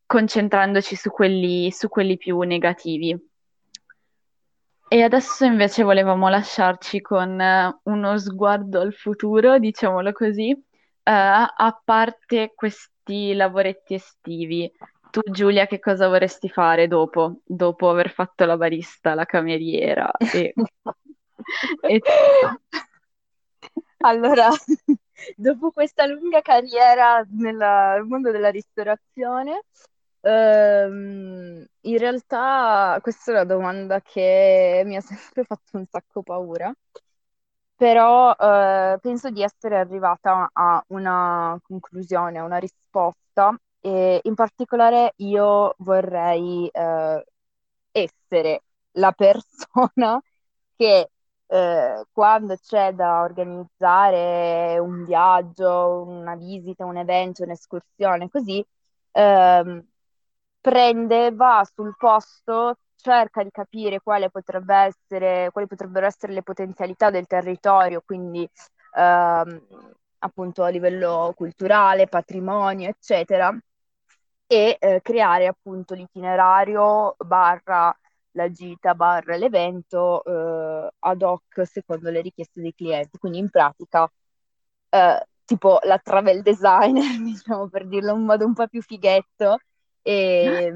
concentrandoci 0.05 0.95
su 0.95 1.09
quelli, 1.11 1.69
su 1.71 1.89
quelli 1.89 2.15
più 2.15 2.39
negativi. 2.41 3.17
E 4.87 5.01
adesso 5.01 5.43
invece 5.43 5.83
volevamo 5.83 6.29
lasciarci 6.29 7.01
con 7.01 7.37
uh, 7.37 7.91
uno 7.91 8.17
sguardo 8.17 8.79
al 8.79 8.93
futuro, 8.93 9.59
diciamolo 9.59 10.13
così, 10.13 10.51
uh, 10.51 10.61
a 11.03 11.81
parte 11.83 12.53
questi 12.55 13.33
lavoretti 13.33 13.95
estivi. 13.95 14.71
Tu 15.09 15.21
Giulia 15.29 15.65
che 15.65 15.79
cosa 15.79 16.07
vorresti 16.07 16.47
fare 16.47 16.87
dopo, 16.87 17.39
dopo 17.43 17.89
aver 17.89 18.11
fatto 18.11 18.45
la 18.45 18.55
barista, 18.55 19.13
la 19.13 19.25
cameriera? 19.25 20.11
E... 20.11 20.53
e... 21.81 22.01
Allora, 24.05 24.49
dopo 25.35 25.71
questa 25.71 26.05
lunga 26.05 26.41
carriera 26.41 27.23
nel 27.31 28.03
mondo 28.07 28.31
della 28.31 28.49
ristorazione, 28.49 29.63
Ehm, 30.27 31.63
in 31.81 31.97
realtà 31.99 32.97
questa 33.01 33.31
è 33.31 33.35
una 33.35 33.43
domanda 33.45 34.01
che 34.01 34.81
mi 34.85 34.95
ha 34.95 35.01
sempre 35.01 35.43
fatto 35.45 35.77
un 35.77 35.85
sacco 35.87 36.23
paura, 36.23 36.73
però 37.75 38.31
eh, 38.33 38.97
penso 39.01 39.29
di 39.31 39.41
essere 39.43 39.77
arrivata 39.77 40.49
a 40.51 40.83
una 40.89 41.57
conclusione, 41.61 42.39
a 42.39 42.43
una 42.43 42.57
risposta 42.57 43.57
e 43.81 44.19
in 44.23 44.33
particolare 44.35 45.13
io 45.17 45.75
vorrei 45.79 46.67
eh, 46.71 47.25
essere 47.91 48.63
la 48.93 49.11
persona 49.11 50.19
che 50.77 51.09
eh, 51.47 52.05
quando 52.11 52.55
c'è 52.57 52.93
da 52.93 53.21
organizzare 53.21 54.77
un 54.79 55.03
viaggio, 55.05 56.03
una 56.07 56.35
visita, 56.35 56.85
un 56.85 56.97
evento, 56.97 57.43
un'escursione, 57.43 58.29
così, 58.29 58.65
ehm, 59.11 59.83
prende, 60.61 61.31
va 61.31 61.63
sul 61.73 61.95
posto, 61.97 62.77
cerca 62.95 63.43
di 63.43 63.51
capire 63.51 64.01
quale 64.01 64.29
potrebbe 64.29 64.75
essere, 64.75 65.49
quali 65.51 65.67
potrebbero 65.67 66.05
essere 66.07 66.33
le 66.33 66.41
potenzialità 66.43 67.09
del 67.11 67.27
territorio, 67.27 68.01
quindi 68.05 68.47
ehm, 68.97 69.61
appunto 70.19 70.63
a 70.63 70.69
livello 70.69 71.33
culturale, 71.35 72.07
patrimonio, 72.07 72.89
eccetera, 72.89 73.55
e 74.47 74.77
eh, 74.79 75.01
creare 75.01 75.47
appunto 75.47 75.93
l'itinerario 75.95 77.15
barra 77.19 77.95
la 78.35 78.49
gita 78.51 78.93
barra 78.95 79.35
l'evento 79.37 80.23
eh, 80.23 80.89
ad 80.99 81.21
hoc 81.21 81.65
secondo 81.65 82.09
le 82.09 82.21
richieste 82.21 82.61
dei 82.61 82.73
clienti. 82.73 83.17
Quindi 83.17 83.39
in 83.39 83.49
pratica 83.49 84.09
eh, 84.89 85.27
tipo 85.45 85.79
la 85.83 85.97
travel 85.99 86.41
designer, 86.41 87.17
diciamo 87.23 87.69
per 87.69 87.87
dirlo 87.87 88.13
in 88.15 88.23
modo 88.23 88.45
un 88.45 88.53
po' 88.53 88.67
più 88.67 88.81
fighetto, 88.81 89.57
e, 90.01 90.71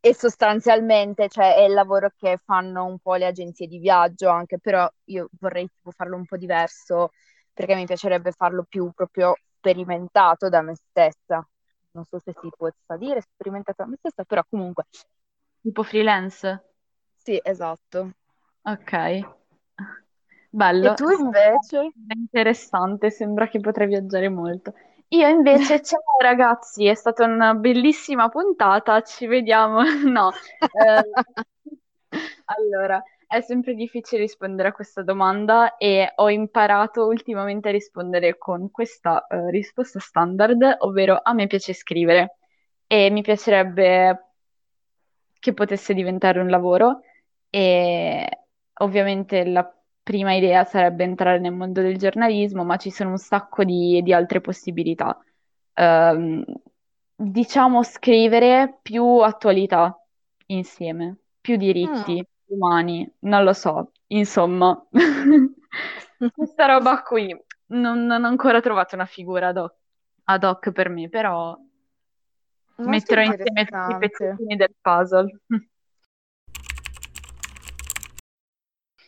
e 0.00 0.14
sostanzialmente 0.14 1.28
cioè, 1.28 1.56
è 1.56 1.62
il 1.62 1.72
lavoro 1.72 2.10
che 2.16 2.38
fanno 2.44 2.84
un 2.84 2.98
po' 2.98 3.14
le 3.14 3.26
agenzie 3.26 3.66
di 3.66 3.78
viaggio 3.78 4.28
anche, 4.28 4.58
però 4.58 4.88
io 5.04 5.28
vorrei 5.40 5.66
tipo, 5.68 5.90
farlo 5.92 6.16
un 6.16 6.26
po' 6.26 6.36
diverso 6.36 7.10
perché 7.52 7.74
mi 7.74 7.86
piacerebbe 7.86 8.32
farlo 8.32 8.64
più 8.68 8.90
proprio 8.94 9.34
sperimentato 9.58 10.48
da 10.50 10.60
me 10.62 10.74
stessa. 10.76 11.46
Non 11.92 12.04
so 12.04 12.18
se 12.18 12.32
si 12.38 12.48
può 12.56 12.68
dire 12.98 13.20
sperimentato 13.22 13.82
da 13.82 13.88
me 13.88 13.96
stessa, 13.98 14.24
però 14.24 14.42
comunque. 14.48 14.84
Tipo 15.64 15.82
freelance? 15.82 16.62
Sì, 17.16 17.40
esatto. 17.42 18.12
Ok. 18.64 18.92
Bello. 20.50 20.90
E 20.90 20.94
tu 20.94 21.10
invece? 21.10 21.78
È 22.06 22.14
interessante, 22.14 23.10
sembra 23.10 23.48
che 23.48 23.60
potrei 23.60 23.88
viaggiare 23.88 24.28
molto. 24.28 24.74
Io 25.08 25.26
invece, 25.28 25.80
ciao 25.82 26.00
ragazzi, 26.20 26.86
è 26.86 26.94
stata 26.94 27.24
una 27.24 27.54
bellissima 27.54 28.28
puntata, 28.28 29.02
ci 29.02 29.26
vediamo. 29.26 29.80
No, 30.04 30.30
eh, 30.32 31.02
allora, 32.46 33.02
è 33.26 33.40
sempre 33.40 33.74
difficile 33.74 34.22
rispondere 34.22 34.68
a 34.68 34.72
questa 34.72 35.02
domanda 35.02 35.76
e 35.76 36.12
ho 36.16 36.30
imparato 36.30 37.06
ultimamente 37.06 37.68
a 37.68 37.72
rispondere 37.72 38.36
con 38.38 38.70
questa 38.70 39.26
eh, 39.26 39.50
risposta 39.50 39.98
standard, 39.98 40.76
ovvero 40.80 41.18
a 41.22 41.32
me 41.32 41.46
piace 41.46 41.72
scrivere 41.72 42.36
e 42.86 43.10
mi 43.10 43.22
piacerebbe 43.22 44.33
che 45.44 45.52
potesse 45.52 45.92
diventare 45.92 46.40
un 46.40 46.48
lavoro 46.48 47.02
e 47.50 48.46
ovviamente 48.78 49.44
la 49.44 49.70
prima 50.02 50.32
idea 50.32 50.64
sarebbe 50.64 51.04
entrare 51.04 51.38
nel 51.38 51.52
mondo 51.52 51.82
del 51.82 51.98
giornalismo, 51.98 52.64
ma 52.64 52.78
ci 52.78 52.88
sono 52.90 53.10
un 53.10 53.18
sacco 53.18 53.62
di, 53.62 54.00
di 54.02 54.14
altre 54.14 54.40
possibilità. 54.40 55.18
Um, 55.74 56.42
diciamo 57.14 57.82
scrivere 57.82 58.78
più 58.80 59.18
attualità 59.18 59.94
insieme, 60.46 61.18
più 61.42 61.56
diritti 61.56 62.14
mm. 62.14 62.56
umani, 62.56 63.06
non 63.20 63.44
lo 63.44 63.52
so, 63.52 63.92
insomma, 64.06 64.82
questa 66.34 66.64
roba 66.64 67.02
qui 67.02 67.38
non, 67.66 68.06
non, 68.06 68.24
ho 68.24 68.28
ancora 68.28 68.62
trovato 68.62 68.94
una 68.94 69.04
figura 69.04 69.48
ad 69.48 69.58
hoc, 69.58 69.74
ad 70.24 70.42
hoc 70.42 70.72
per 70.72 70.88
me, 70.88 71.10
però 71.10 71.54
Molto 72.76 72.90
metterò 72.90 73.22
insieme 73.22 73.64
tutti 73.66 73.92
i 73.92 73.98
pezzettini 73.98 74.56
del 74.56 74.74
puzzle. 74.80 75.40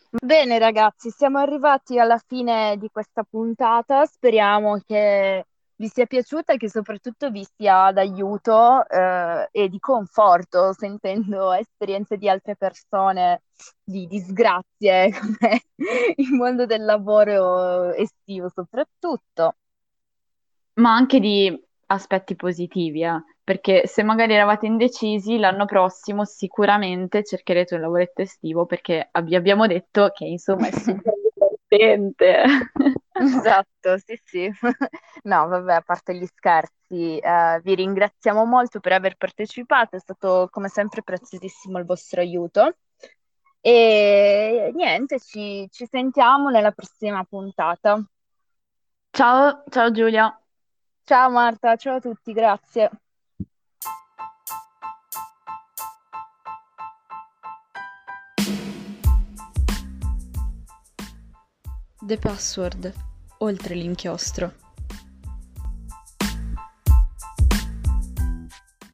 Bene 0.08 0.58
ragazzi, 0.58 1.10
siamo 1.10 1.38
arrivati 1.38 1.98
alla 1.98 2.20
fine 2.24 2.76
di 2.78 2.88
questa 2.90 3.22
puntata, 3.22 4.06
speriamo 4.06 4.80
che 4.86 5.44
vi 5.76 5.88
sia 5.88 6.06
piaciuta 6.06 6.54
e 6.54 6.56
che 6.56 6.70
soprattutto 6.70 7.30
vi 7.30 7.46
sia 7.56 7.92
d'aiuto 7.92 8.88
eh, 8.88 9.48
e 9.50 9.68
di 9.68 9.78
conforto 9.78 10.72
sentendo 10.72 11.52
esperienze 11.52 12.16
di 12.16 12.28
altre 12.28 12.56
persone 12.56 13.42
di 13.84 14.06
disgrazie 14.06 15.10
come 15.20 15.62
il 16.16 16.32
mondo 16.32 16.66
del 16.66 16.84
lavoro 16.84 17.92
estivo 17.92 18.48
soprattutto. 18.48 19.56
Ma 20.74 20.94
anche 20.94 21.20
di 21.20 21.64
aspetti 21.86 22.36
positivi, 22.36 23.02
eh? 23.02 23.22
Perché 23.46 23.86
se 23.86 24.02
magari 24.02 24.34
eravate 24.34 24.66
indecisi, 24.66 25.38
l'anno 25.38 25.66
prossimo 25.66 26.24
sicuramente 26.24 27.22
cercherete 27.22 27.76
un 27.76 27.82
lavoretto 27.82 28.22
estivo 28.22 28.66
perché 28.66 29.08
vi 29.22 29.36
abbiamo 29.36 29.68
detto 29.68 30.10
che 30.12 30.24
insomma 30.24 30.66
è 30.66 30.72
super 30.72 31.14
divertente. 31.68 32.42
Esatto, 33.18 33.98
sì, 33.98 34.20
sì. 34.24 34.50
No, 35.24 35.46
vabbè, 35.48 35.74
a 35.74 35.80
parte 35.80 36.14
gli 36.16 36.26
scherzi, 36.26 37.18
eh, 37.18 37.60
vi 37.62 37.74
ringraziamo 37.76 38.44
molto 38.44 38.80
per 38.80 38.92
aver 38.92 39.16
partecipato, 39.16 39.96
è 39.96 40.00
stato 40.00 40.48
come 40.50 40.68
sempre 40.68 41.02
preziosissimo 41.02 41.78
il 41.78 41.84
vostro 41.84 42.20
aiuto. 42.20 42.76
E 43.60 44.70
niente, 44.74 45.18
ci, 45.20 45.68
ci 45.70 45.86
sentiamo 45.86 46.50
nella 46.50 46.72
prossima 46.72 47.24
puntata. 47.24 48.04
Ciao, 49.12 49.64
ciao 49.70 49.90
Giulia. 49.90 50.40
Ciao 51.06 51.30
Marta, 51.30 51.74
ciao 51.76 51.96
a 51.96 52.00
tutti, 52.00 52.32
grazie. 52.34 52.90
The 61.98 62.18
Password, 62.18 62.92
oltre 63.38 63.74
l'inchiostro. 63.74 64.52